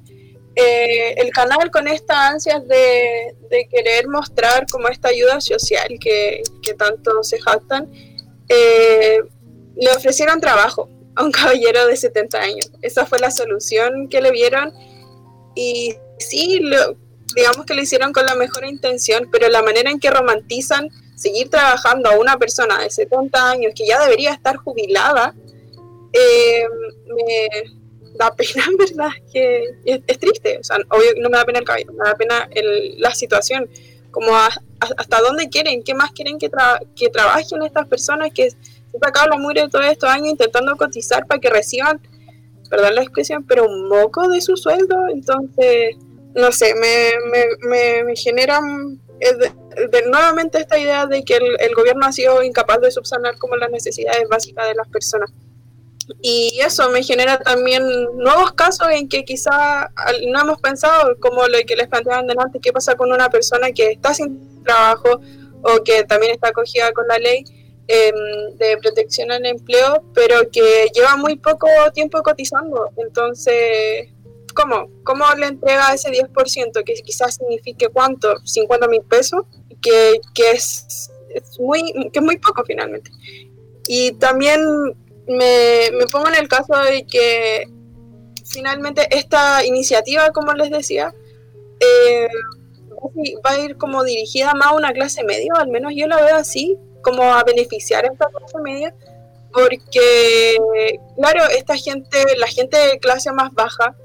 [0.55, 3.35] eh, el canal con esta ansias de,
[3.71, 6.41] querer mostrar como esta ayuda social que,
[6.77, 7.89] tanto se jactan,
[8.49, 9.19] eh,
[9.77, 12.71] le ofrecieron trabajo a un caballero de 70 años.
[12.81, 14.73] Esa fue la solución que le vieron
[15.55, 16.97] y sí, lo,
[17.35, 21.49] digamos que lo hicieron con la mejor intención, pero la manera en que romantizan seguir
[21.49, 25.33] trabajando a una persona de 70 años que ya debería estar jubilada,
[26.13, 26.65] eh,
[27.07, 30.59] me da pena, en verdad, que es, triste.
[30.59, 32.49] O sea, obvio no me da pena el cabello, me da pena
[32.97, 33.69] la situación,
[34.11, 36.49] como hasta dónde quieren, qué más quieren que,
[36.95, 38.57] que trabajen estas personas que se
[39.01, 41.99] sacaron la mugre todos estos años intentando cotizar para que reciban,
[42.69, 44.95] perdón la expresión, pero un moco de su sueldo.
[45.11, 45.97] Entonces,
[46.33, 47.11] no sé, me,
[47.67, 48.15] me, me,
[49.75, 53.55] genera nuevamente esta idea de que el, el, gobierno ha sido incapaz de subsanar como
[53.55, 55.31] las necesidades básicas de las personas.
[56.21, 57.83] Y eso me genera también
[58.15, 59.91] nuevos casos en que quizá
[60.27, 63.91] no hemos pensado, como lo que les planteaban delante, qué pasa con una persona que
[63.91, 65.19] está sin trabajo
[65.63, 67.43] o que también está acogida con la ley
[67.87, 72.91] em, de protección al empleo, pero que lleva muy poco tiempo cotizando.
[72.97, 74.09] Entonces,
[74.53, 74.89] ¿cómo?
[75.03, 78.35] ¿Cómo le entrega ese 10%, que quizás signifique cuánto?
[78.43, 79.45] 50 mil pesos,
[79.81, 80.19] que,
[80.51, 81.11] es,
[81.59, 83.11] muy, que es muy poco finalmente.
[83.87, 84.61] Y también
[85.27, 87.67] me, me pongo en el caso de que
[88.45, 91.13] finalmente esta iniciativa, como les decía,
[91.79, 92.27] eh,
[93.45, 96.35] va a ir como dirigida más a una clase media, al menos yo la veo
[96.35, 98.95] así, como a beneficiar a esta clase media,
[99.53, 100.57] porque,
[101.15, 103.95] claro, esta gente, la gente de clase más baja,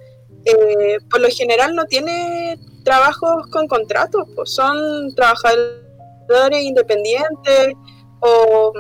[0.45, 7.75] eh, por lo general no tiene trabajos con contratos, pues son trabajadores independientes
[8.21, 8.73] o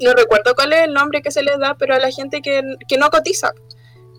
[0.00, 2.62] no recuerdo cuál es el nombre que se les da, pero a la gente que,
[2.98, 3.52] no cotiza.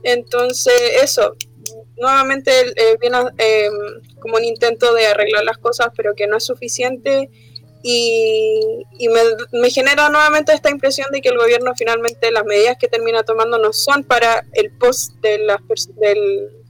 [0.04, 1.36] Entonces, eso,
[1.98, 3.74] nuevamente eh, viene em,
[4.20, 7.30] como un intento de arreglar las cosas, pero que no es suficiente.
[7.84, 8.86] Y,
[9.54, 13.58] me, genera nuevamente esta impresión de que el gobierno finalmente las medidas que termina tomando
[13.58, 15.60] no son para el post de, las,
[15.96, 16.61] del,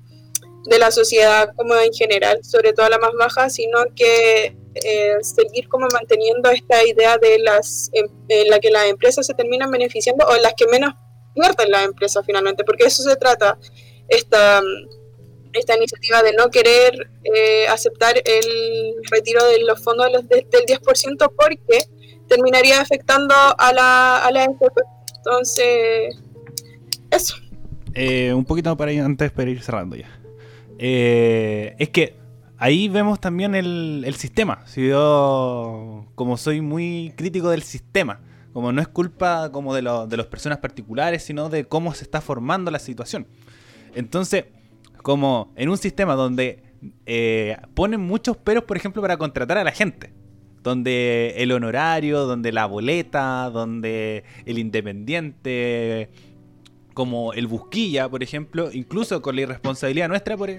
[0.65, 5.67] de la sociedad como en general, sobre todo la más baja, sino que eh, seguir
[5.67, 10.25] como manteniendo esta idea de las em, en la que las empresas se terminan beneficiando
[10.25, 10.93] o en las que menos
[11.33, 13.57] pierden las empresas finalmente, porque eso se trata
[14.07, 14.61] esta,
[15.53, 21.85] esta iniciativa de no querer eh, aceptar el retiro de los fondos del 10% porque
[22.27, 26.15] terminaría afectando a la, a la Entonces,
[27.09, 27.35] eso.
[27.93, 30.20] Eh, un poquito para antes para ir cerrando ya.
[30.81, 32.17] Es que
[32.57, 34.63] ahí vemos también el, sistema.
[34.65, 38.19] Si yo, como soy muy crítico del sistema,
[38.53, 42.21] como no es culpa como de, de las personas particulares, sino de cómo se está
[42.21, 43.27] formando la situación.
[43.95, 44.45] Entonces,
[45.01, 46.63] como en un sistema donde
[47.05, 50.13] eh, ponen muchos peros, por ejemplo, para contratar a la gente.
[50.63, 56.09] Donde el honorario, donde la boleta, donde el independiente,
[56.93, 60.49] como el busquilla, por ejemplo, incluso con la irresponsabilidad nuestra, por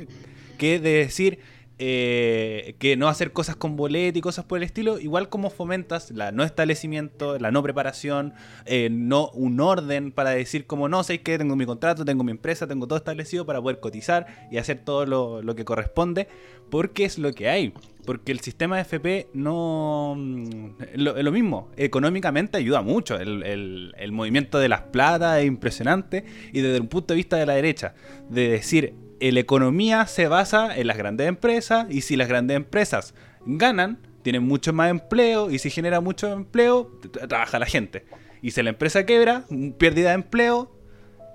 [0.59, 1.39] que de decir,
[1.85, 6.12] eh, que no hacer cosas con boleto y cosas por el estilo, igual como fomentas
[6.12, 8.35] la no establecimiento, la no preparación,
[8.66, 12.30] eh, no un orden para decir como no, sé que tengo mi contrato, tengo mi
[12.30, 16.28] empresa, tengo todo establecido para poder cotizar y hacer todo lo, que corresponde,
[16.70, 17.74] porque es lo que hay.
[18.07, 20.14] Porque el sistema de FP no...
[20.16, 23.16] Mm, lo, lo mismo, económicamente ayuda mucho.
[23.16, 27.47] El, el movimiento de las plata es impresionante y desde un punto de vista de
[27.47, 27.95] la derecha,
[28.30, 28.95] de decir,
[29.30, 33.14] la economía se basa en las grandes empresas y si las grandes empresas
[33.46, 36.90] ganan, tienen mucho más empleo y si genera mucho empleo,
[37.28, 38.04] trabaja la gente.
[38.40, 39.44] Y si la empresa quebra,
[39.78, 40.74] pérdida de empleo,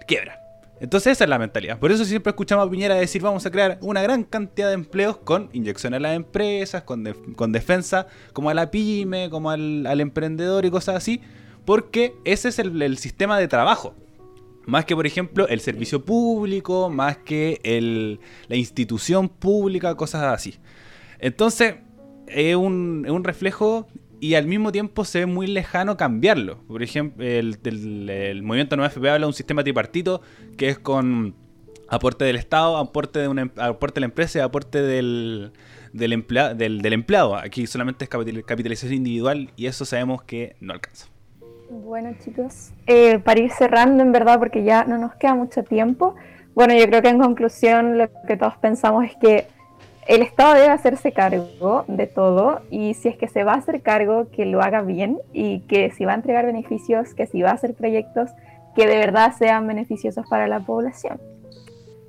[0.07, 0.41] quiebra.
[0.79, 1.79] Entonces esa es la mentalidad.
[1.79, 5.17] Por eso siempre escuchamos a Piñera decir vamos a crear una gran cantidad de empleos
[5.17, 10.65] con inyección a las empresas, con, con defensa como a la pyme, como al, emprendedor
[10.65, 11.21] y cosas así.
[11.65, 13.95] Porque ese es el sistema de trabajo.
[14.67, 20.55] Más que, por ejemplo, el servicio público, más que el, la institución pública, cosas así.
[21.19, 21.75] Entonces,
[22.27, 23.87] es un, es un reflejo
[24.19, 26.59] y al mismo tiempo se ve muy lejano cambiarlo.
[26.67, 30.21] Por ejemplo, el, movimiento Nueva FP habla de un sistema tripartito
[30.57, 31.33] que es con
[31.87, 35.53] aporte del Estado, aporte de, una, em, aporte de la empresa y aporte del,
[35.93, 37.37] del empleado.
[37.37, 41.07] Aquí solamente es capitalización individual y eso sabemos que no alcanza.
[41.69, 46.15] Bueno, chicos, eh, para ir cerrando, en verdad, porque ya no nos queda mucho tiempo.
[46.55, 49.47] Bueno, yo creo que en conclusión lo que todos pensamos es que
[50.07, 53.81] el Estado debe hacerse cargo de todo y si es que se va a hacer
[53.81, 57.49] cargo, que lo haga bien y que si va a entregar beneficios, que si va
[57.49, 58.31] a hacer proyectos
[58.73, 61.19] que de verdad sean beneficiosos para la población.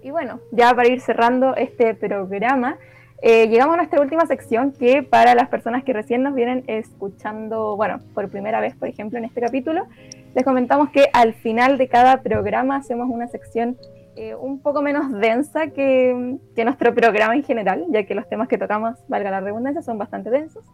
[0.02, 2.78] Y bueno, ya para ir cerrando este programa,
[3.20, 7.76] eh, llegamos a nuestra última sección que para las personas que recién nos vienen escuchando,
[7.76, 9.86] bueno, por primera vez, por ejemplo, en este capítulo,
[10.34, 13.76] les comentamos que al final de cada programa hacemos una sección
[14.14, 18.48] eh, un poco menos densa que, que nuestro programa en general, ya que los temas
[18.48, 20.64] que tocamos, valga la redundancia, son bastante densos.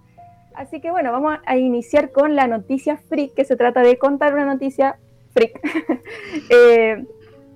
[0.54, 4.34] Así que bueno, vamos a iniciar con la noticia freak, que se trata de contar
[4.34, 4.98] una noticia
[5.32, 5.60] freak.
[6.50, 7.04] Eh,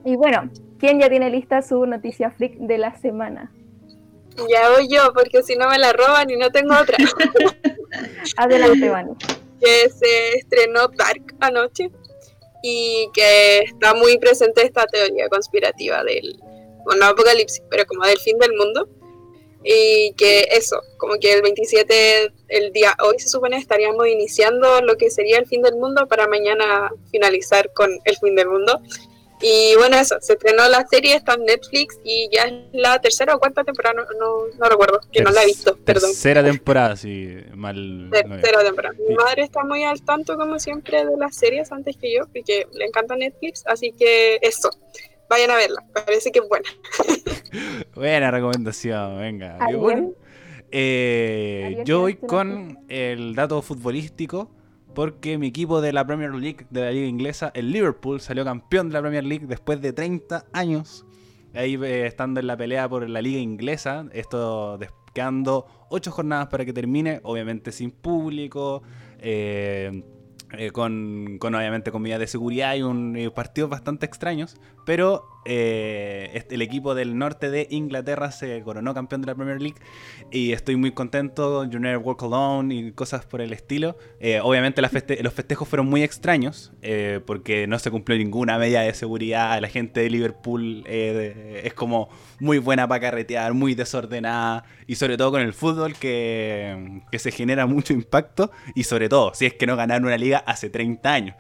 [0.04, 3.50] y bueno, ¿quién ya tiene lista su noticia freak de la semana?
[4.48, 6.96] Ya voy yo, porque si no me la roban y no tengo otra.
[8.36, 9.12] Adelante, Vani.
[9.60, 11.90] que se estrenó Dark anoche
[12.62, 16.38] y que está muy presente esta teoría conspirativa del,
[16.84, 18.88] bueno, no apocalipsis, pero como del fin del mundo.
[19.64, 24.96] Y que eso, como que el 27, el día hoy se supone estaríamos iniciando lo
[24.96, 28.80] que sería el fin del mundo para mañana finalizar con el fin del mundo.
[29.40, 33.34] Y bueno, eso, se estrenó la serie, está en Netflix y ya es la tercera
[33.34, 36.10] o cuarta temporada, no, no, no recuerdo, que no la he visto, perdón.
[36.10, 38.08] Tercera temporada, sí, mal.
[38.10, 38.94] Tercera temporada.
[39.08, 42.66] Mi madre está muy al tanto, como siempre, de las series antes que yo, porque
[42.72, 44.70] le encanta Netflix, así que eso,
[45.28, 46.68] vayan a verla, parece que es buena.
[47.94, 49.56] Buena recomendación, venga.
[49.58, 49.80] Y ¿Alguien?
[49.80, 50.12] bueno,
[50.70, 54.50] eh, ¿Alguien yo voy con el dato futbolístico.
[54.98, 58.88] Porque mi equipo de la Premier League, de la Liga Inglesa, el Liverpool, salió campeón
[58.88, 61.06] de la Premier League después de 30 años.
[61.54, 64.06] Ahí eh, estando en la pelea por la Liga Inglesa.
[64.10, 64.76] Esto
[65.14, 67.20] quedando 8 jornadas para que termine.
[67.22, 68.82] Obviamente sin público.
[69.20, 70.02] eh,
[70.52, 74.56] eh, con, con obviamente con medidas de seguridad y un, eh, partidos bastante extraños.
[74.88, 79.60] Pero eh, este- el equipo del norte de Inglaterra se coronó campeón de la Premier
[79.60, 79.76] League
[80.30, 81.62] y estoy muy contento.
[81.64, 83.98] You Never Walk Alone y cosas por el estilo.
[84.18, 88.80] Eh, obviamente feste- los festejos fueron muy extraños eh, porque no se cumplió ninguna medida
[88.80, 89.60] de seguridad.
[89.60, 92.08] La gente de Liverpool eh, de- es como
[92.40, 97.30] muy buena para carretear, muy desordenada y sobre todo con el fútbol que, que se
[97.30, 101.12] genera mucho impacto y sobre todo si es que no ganaron una liga hace 30
[101.12, 101.36] años.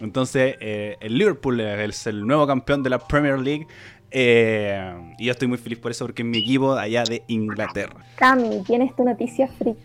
[0.00, 3.66] Entonces, eh, el Liverpool es el nuevo campeón de la Premier League.
[4.10, 7.22] eh, y yo estoy muy feliz por eso porque es mi equipo de allá de
[7.28, 7.96] Inglaterra.
[8.16, 9.76] Cami, tienes tu noticia freak.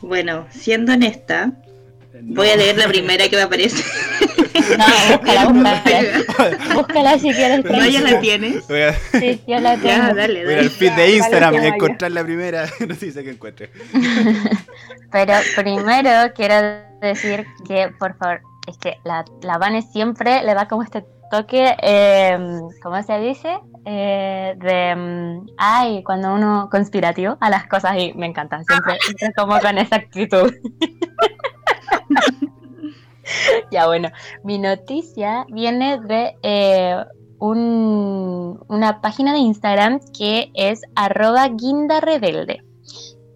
[0.00, 1.52] Bueno, siendo honesta,
[2.22, 3.82] voy a leer la primera que me aparece.
[4.78, 4.84] No,
[5.18, 6.74] búscala, búscala.
[6.74, 7.64] Búscala si quieres.
[7.64, 8.66] ¿No ya la tienes?
[8.68, 9.86] Voy a, Sí, yo la tengo.
[9.88, 10.70] Ya, dale, voy a ir al dale.
[10.70, 13.70] feed Ya, de Instagram y vale, encontrar la primera noticia que encuentre.
[15.10, 16.54] Pero primero quiero
[17.00, 21.74] decir que, por favor, es que la, la Vane siempre le da como este toque,
[21.82, 22.38] eh,
[22.82, 23.58] ¿cómo se dice?
[23.84, 29.32] Eh, de, mm, ay, cuando uno conspirativo a las cosas y me encanta, siempre, siempre
[29.36, 30.52] como con esa actitud.
[33.70, 34.08] ya bueno,
[34.44, 36.96] mi noticia viene de eh,
[37.38, 42.62] un- una página de Instagram que es arroba guinda rebelde.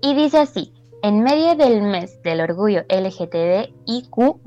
[0.02, 0.72] Y dice así,
[1.02, 4.40] en medio del mes del orgullo LGTBIQ+,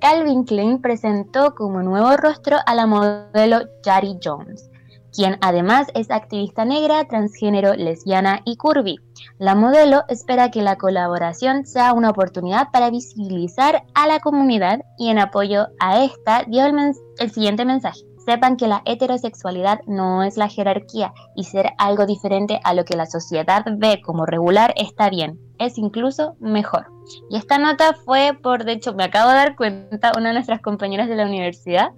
[0.00, 4.70] Calvin Klein presentó como nuevo rostro a la modelo Yari Jones,
[5.12, 8.96] quien además es activista negra, transgénero, lesbiana y curvy.
[9.38, 15.08] La modelo espera que la colaboración sea una oportunidad para visibilizar a la comunidad y
[15.08, 18.07] en apoyo a esta dio el siguiente mensaje.
[18.28, 22.94] Sepan que la heterosexualidad no es la jerarquía y ser algo diferente a lo que
[22.94, 26.88] la sociedad ve como regular está bien, es incluso mejor.
[27.30, 30.60] Y esta nota fue por, de hecho, me acabo de dar cuenta, una de nuestras
[30.60, 31.88] compañeras de la universidad,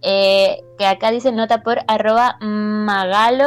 [0.00, 3.40] eh, que acá dice nota por arroba magalo-bajo.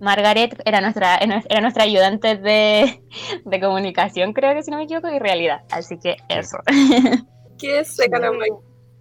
[0.00, 3.02] Margaret era nuestra, era nuestra ayudante de,
[3.44, 5.60] de comunicación, creo que si no me equivoco, y realidad.
[5.72, 6.56] Así que eso.
[7.58, 8.30] ¿Qué es seca la?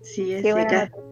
[0.02, 0.86] Sí, es Qué buena seca.
[0.88, 1.07] noticia.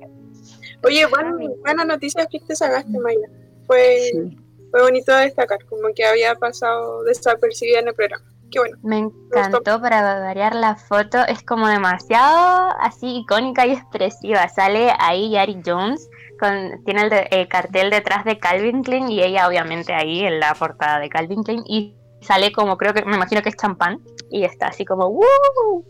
[0.86, 3.28] Oye, buena, buena noticia que te sacaste, Maya.
[3.68, 4.38] Fue, Sí.
[4.72, 8.24] fue bonito destacar, como que había pasado desapercibida en el programa.
[8.52, 8.78] Qué bueno.
[8.84, 14.48] Me encantó para variar la foto, es como demasiado así icónica y expresiva.
[14.50, 16.08] Sale ahí Yari Jones,
[16.40, 20.40] con, tiene el, de- el cartel detrás de Calvin Klein y ella obviamente ahí en
[20.40, 24.00] la portada de Calvin Klein y sale como creo que me imagino que es champán
[24.30, 25.84] y está así como ¡Woo!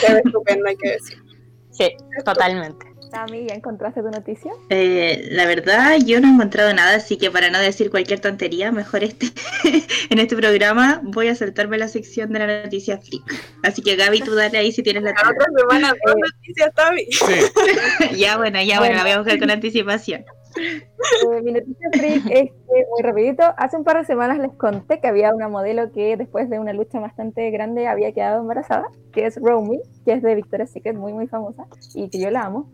[0.00, 1.18] Se ve estupenda, hay que decir.
[1.72, 1.88] Sí,
[2.24, 2.84] totalmente.
[3.10, 4.52] ¿Ya encontraste tu noticia?
[4.68, 8.72] Eh, la verdad, yo no he encontrado nada, así que para no decir cualquier tontería,
[8.72, 9.26] mejor este
[10.10, 13.22] en este programa voy a saltarme la sección de la noticia freak.
[13.62, 17.06] Así que Gaby, tú dale ahí si tienes la La otra semana dos noticias, Tavi.
[17.10, 20.24] Sí, Ya, bueno, ya, bueno, la voy a buscar con anticipación.
[20.56, 25.00] Eh, mi noticia freak es que, muy rapidito, hace un par de semanas les conté
[25.00, 29.26] que había una modelo que después de una lucha bastante grande había quedado embarazada, que
[29.26, 32.70] es Romy, que es de Victoria's Secret, muy muy famosa, y que yo la amo.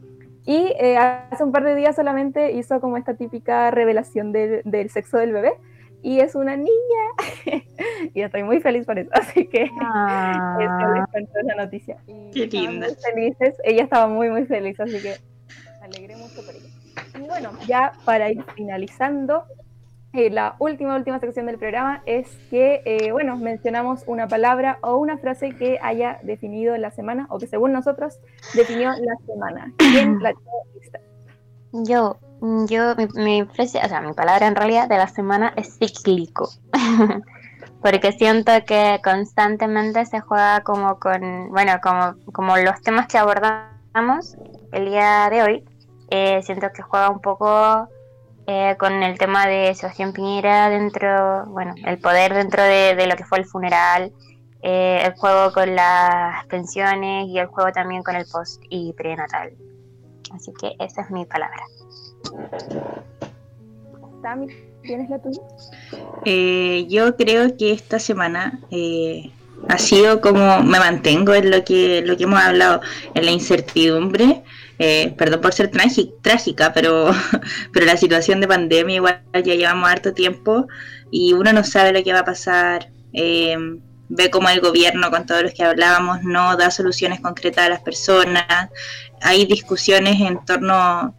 [0.47, 4.89] Y eh, hace un par de días solamente hizo como esta típica revelación del- del
[4.90, 5.55] sexo del bebé,
[6.02, 6.70] y es una niña.
[8.14, 9.64] y estoy muy feliz por eso, así que...
[10.60, 11.97] Eso les cuento la noticia.
[12.06, 12.86] Y Qué linda.
[12.86, 13.56] muy felices.
[13.64, 15.16] Ella estaba muy, muy feliz, así que
[15.81, 16.68] me alegré mucho por ella.
[17.18, 19.44] Y bueno, ya para ir finalizando,
[20.12, 24.96] eh, la última, última sección del programa es que, eh, bueno, mencionamos una palabra o
[24.96, 28.18] una frase que haya definido la semana o que según nosotros
[28.54, 29.72] definió la semana.
[29.76, 30.32] ¿Quién la?
[31.72, 35.78] Yo, yo, mi, mi frase, o sea, mi palabra en realidad de la semana es
[35.78, 36.48] cíclico.
[37.82, 44.36] Porque siento que constantemente se juega como con, bueno, como, como los temas que abordamos
[44.72, 45.64] el día de hoy,
[46.10, 47.88] eh, siento que juega un poco
[48.47, 53.24] eh, con el tema de Sebastián Piñera dentro, bueno, el poder dentro de, lo que
[53.24, 54.12] fue el funeral,
[54.62, 59.52] eh, el juego con las pensiones y el juego también con el post y prenatal.
[60.32, 61.62] Así que esa es mi palabra.
[64.23, 64.48] Tami,
[64.82, 65.40] ¿tienes la tuya?
[66.89, 68.60] yo creo que esta semana
[69.68, 72.81] ha sido como me mantengo en lo que, lo que hemos hablado,
[73.14, 74.43] en la incertidumbre.
[74.78, 77.11] Eh, perdón por ser trágica, pero,
[77.73, 80.66] pero la situación de pandemia igual ya llevamos harto tiempo
[81.11, 82.90] y uno no sabe lo que va a pasar.
[83.12, 83.57] Eh,
[84.09, 87.81] ve como el gobierno, con todos los que hablábamos, no da soluciones concretas a las
[87.81, 88.70] personas.
[89.23, 91.16] Hay discusiones en torno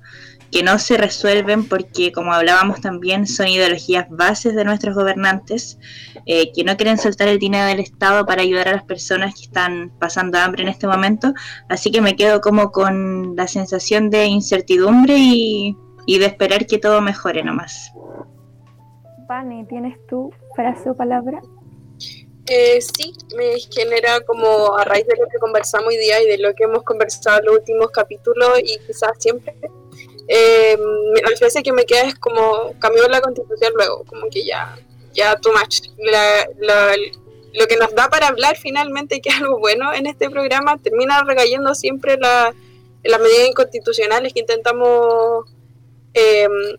[0.51, 5.77] que no se resuelven porque, como hablábamos también, son ideologías bases de nuestros gobernantes,
[6.25, 9.43] eh, que no quieren soltar el dinero del Estado para ayudar a las personas que
[9.43, 11.33] están pasando hambre en este momento.
[11.69, 15.75] Así que me quedo como con la sensación de incertidumbre y,
[16.07, 17.91] de esperar que todo mejore nomás.
[19.27, 21.41] Vane, ¿tienes tu frase o palabra?
[22.49, 26.37] Eh, sí, me genera como a raíz de lo que conversamos hoy día y de
[26.37, 29.53] lo que hemos conversado en los últimos capítulos y quizás siempre
[30.27, 30.77] eh,
[31.23, 34.77] la frase que me queda es como cambió la constitución luego, como que ya,
[35.13, 35.81] ya too much.
[37.53, 41.23] lo que nos da para hablar finalmente, que es algo bueno en este programa, termina
[41.23, 42.53] recayendo siempre la,
[43.03, 45.45] las medidas inconstitucionales que intentamos
[46.13, 46.77] em,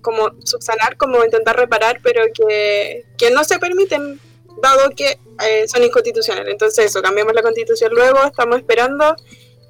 [0.00, 4.20] como subsanar, como intentar reparar, pero que, que no se permiten
[4.62, 6.50] dado que eh, son inconstitucionales.
[6.50, 9.16] Entonces eso, cambiamos la constitución luego, estamos esperando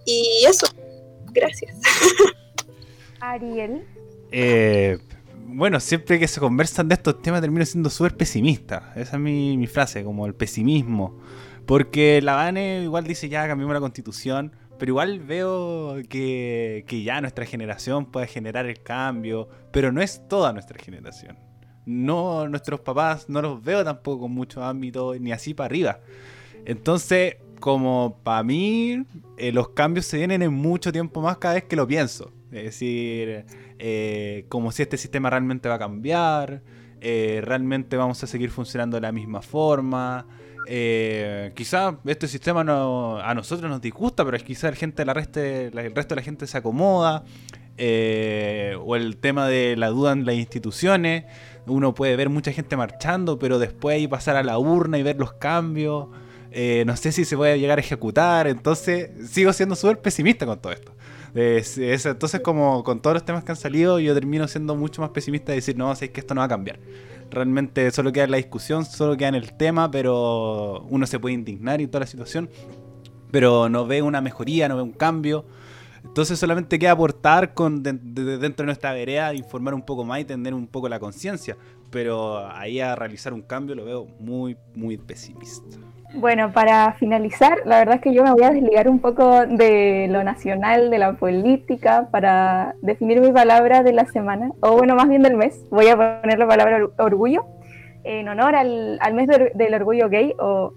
[0.05, 0.67] y eso.
[1.33, 1.77] Gracias.
[3.33, 3.85] Ariel.
[4.31, 4.99] Eh,
[5.47, 8.93] bueno, siempre que se conversan de estos temas termino siendo súper pesimista.
[8.97, 11.21] Esa es mi, frase, como el pesimismo.
[11.67, 17.47] Porque la Vane igual dice ya cambiamos la constitución, pero igual veo que, ya nuestra
[17.47, 21.39] generación puede generar el cambio, pero no es toda nuestra generación.
[21.87, 26.01] No, nuestros papás no los veo tampoco con mucho ámbito, ni así para arriba.
[26.65, 29.05] Entonces, como para mí,
[29.37, 32.33] eh, los cambios se vienen en mucho tiempo más cada vez que lo pienso.
[32.55, 33.45] Es decir,
[33.79, 36.63] eh, como si este sistema realmente va a cambiar,
[37.01, 40.27] eh, realmente vamos a seguir funcionando de la misma forma.
[40.69, 45.67] Eh, quizá este sistema no, a nosotros nos disgusta, pero quizá el, gente, la reste,
[45.67, 47.25] el resto de la gente se acomoda.
[47.77, 51.25] o el tema de la duda en las instituciones.
[51.67, 55.17] Uno puede ver mucha gente marchando, pero después ir pasar a la urna y ver
[55.19, 56.07] los cambios.
[56.87, 58.47] no sé si se puede llegar a ejecutar.
[58.47, 60.95] Entonces sigo siendo súper pesimista con todo esto
[61.35, 65.53] entonces, como con todos los temas que han salido, yo termino siendo mucho más pesimista
[65.53, 66.79] y decir, no, sé que esto no va a cambiar.
[67.31, 71.35] Realmente solo queda en la discusión, solo queda en el tema, pero uno se puede
[71.35, 72.49] indignar y toda la situación,
[73.33, 75.45] pero no ve una mejoría, no ve un cambio.
[76.05, 80.55] Entonces solamente queda aportar con dentro de nuestra vereda, informar un poco más y tener
[80.55, 81.57] un poco la conciencia.
[81.91, 85.79] Pero ahí a realizar un cambio lo veo muy, muy pesimista.
[86.17, 90.07] Bueno, para finalizar, la verdad es que yo me voy a desligar un poco de
[90.09, 95.09] lo nacional, de la política, para definir mi palabra de la semana, o bueno, más
[95.09, 95.67] bien del mes.
[95.71, 97.45] Voy a poner la palabra orgullo,
[98.05, 100.73] en honor al, mes del orgullo gay, o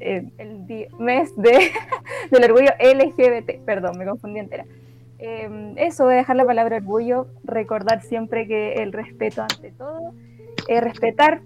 [0.00, 1.70] eh, el mes de,
[2.30, 4.66] del orgullo LGBT, perdón, me confundí entera.
[5.18, 10.12] Em, eso, voy a dejar la palabra orgullo, recordar siempre que el respeto ante todo,
[10.68, 11.40] eh, respetar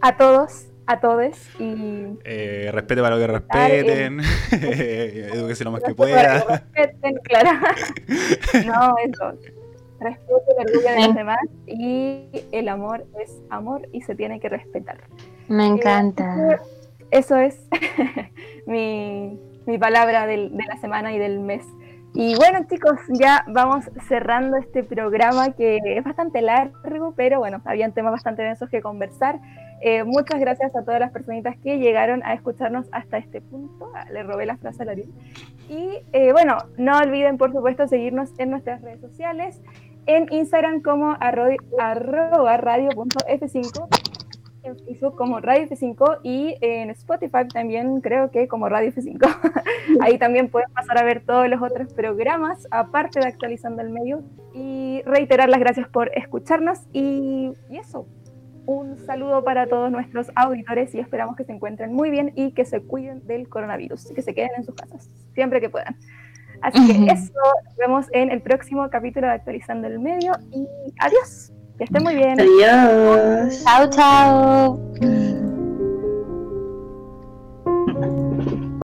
[0.00, 4.20] a todos, a todos y eh, respete para lo que respeten,
[4.52, 6.44] eduquese lo más que pueda.
[6.74, 7.50] respeten, claro.
[8.66, 9.38] no, eso.
[10.00, 14.48] Respeto el orgullo de los demás y el amor es amor y se tiene que
[14.48, 14.98] respetar.
[15.48, 16.52] Me encanta.
[16.52, 16.58] Eh,
[17.10, 17.58] eso es
[18.66, 21.64] mi, mi palabra del, de la semana y del mes.
[22.16, 27.90] Y bueno chicos, ya vamos cerrando este programa que es bastante largo, pero bueno, habían
[27.92, 29.40] temas bastante densos que conversar.
[29.80, 33.90] Eh, muchas gracias a todas las personitas que llegaron a escucharnos hasta este punto.
[33.96, 35.08] Ah, le robé la frase a Larry.
[35.68, 39.60] Y eh, bueno, no olviden por supuesto seguirnos en nuestras redes sociales,
[40.06, 44.13] en Instagram como arroba radio.f5
[44.64, 49.18] en Facebook como Radio F5 y en Spotify también creo que como Radio F5.
[50.00, 54.22] Ahí también pueden pasar a ver todos los otros programas, aparte de actualizando el medio.
[54.54, 58.06] Y reiterar las gracias por escucharnos y, y eso.
[58.66, 62.64] Un saludo para todos nuestros auditores y esperamos que se encuentren muy bien y que
[62.64, 65.96] se cuiden del coronavirus que se queden en sus casas siempre que puedan.
[66.62, 67.32] Así que eso,
[67.64, 70.66] nos vemos en el próximo capítulo de Actualizando el Medio y
[70.98, 71.53] adiós.
[71.78, 72.40] Que estén muy bien.
[72.40, 73.62] Adiós.
[73.64, 75.40] Chao, chao.